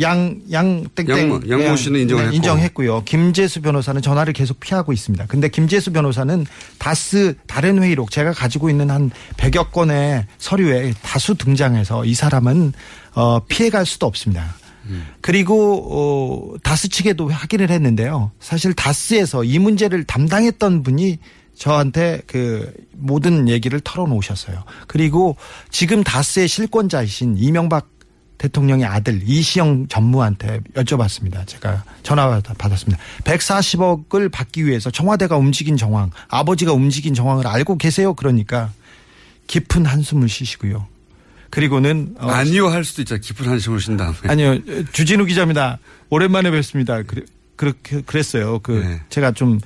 [0.00, 1.30] 양, 양, 땡땡.
[1.30, 2.36] 양모- 양모 씨는 인정을 했고.
[2.36, 3.02] 인정했고요.
[3.04, 5.24] 김재수 변호사는 전화를 계속 피하고 있습니다.
[5.26, 6.44] 근데 김재수 변호사는
[6.78, 12.72] 다스 다른 회의록 제가 가지고 있는 한 100여 건의 서류에 다수 등장해서 이 사람은
[13.14, 14.54] 어, 피해갈 수도 없습니다.
[15.20, 18.30] 그리고 어, 다스 측에도 확인을 했는데요.
[18.38, 21.18] 사실 다스에서 이 문제를 담당했던 분이
[21.56, 24.62] 저한테 그 모든 얘기를 털어놓으셨어요.
[24.86, 25.36] 그리고
[25.70, 27.88] 지금 다스의 실권자이신 이명박
[28.38, 31.46] 대통령의 아들 이시영 전무한테 여쭤봤습니다.
[31.46, 33.02] 제가 전화 받았습니다.
[33.24, 38.14] 140억을 받기 위해서 청와대가 움직인 정황, 아버지가 움직인 정황을 알고 계세요.
[38.14, 38.70] 그러니까
[39.46, 40.86] 깊은 한숨을 쉬시고요.
[41.50, 43.16] 그리고는 어, 아니요 할 수도 있죠.
[43.16, 44.16] 깊은 한숨을 쉰 다음에.
[44.24, 44.58] 아니요
[44.92, 45.78] 주진우 기자입니다.
[46.10, 47.02] 오랜만에 뵙습니다.
[47.02, 47.22] 그래,
[47.56, 48.58] 그렇게 그랬어요.
[48.58, 49.00] 그 네.
[49.08, 49.60] 제가 좀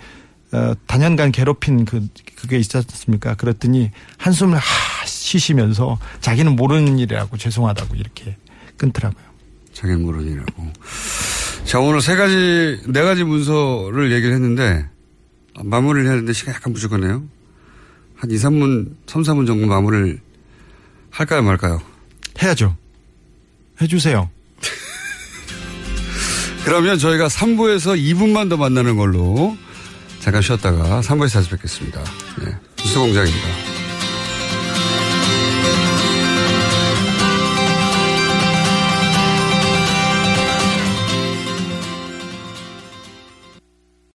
[0.52, 2.06] 어, 단연간 괴롭힌 그
[2.36, 3.34] 그게 있었습니까?
[3.34, 8.36] 그랬더니 한숨을 하 쉬시면서 자기는 모르는 일이라고 죄송하다고 이렇게
[8.80, 9.24] 끊더라고요.
[10.22, 10.72] 일이라고.
[11.64, 14.88] 자, 오늘 세 가지, 네 가지 문서를 얘기를 했는데,
[15.62, 17.22] 마무리를 해야 되는데 시간이 약간 부족하네요.
[18.16, 20.18] 한 2, 3분, 3, 4분 정도 마무리를
[21.10, 21.80] 할까요, 말까요?
[22.42, 22.76] 해야죠.
[23.80, 24.30] 해주세요.
[26.64, 29.56] 그러면 저희가 3부에서 2분만 더 만나는 걸로
[30.20, 32.02] 잠깐 쉬었다가 3부에서 다시 뵙겠습니다.
[32.40, 32.56] 네.
[32.78, 33.69] 뉴스 공장입니다.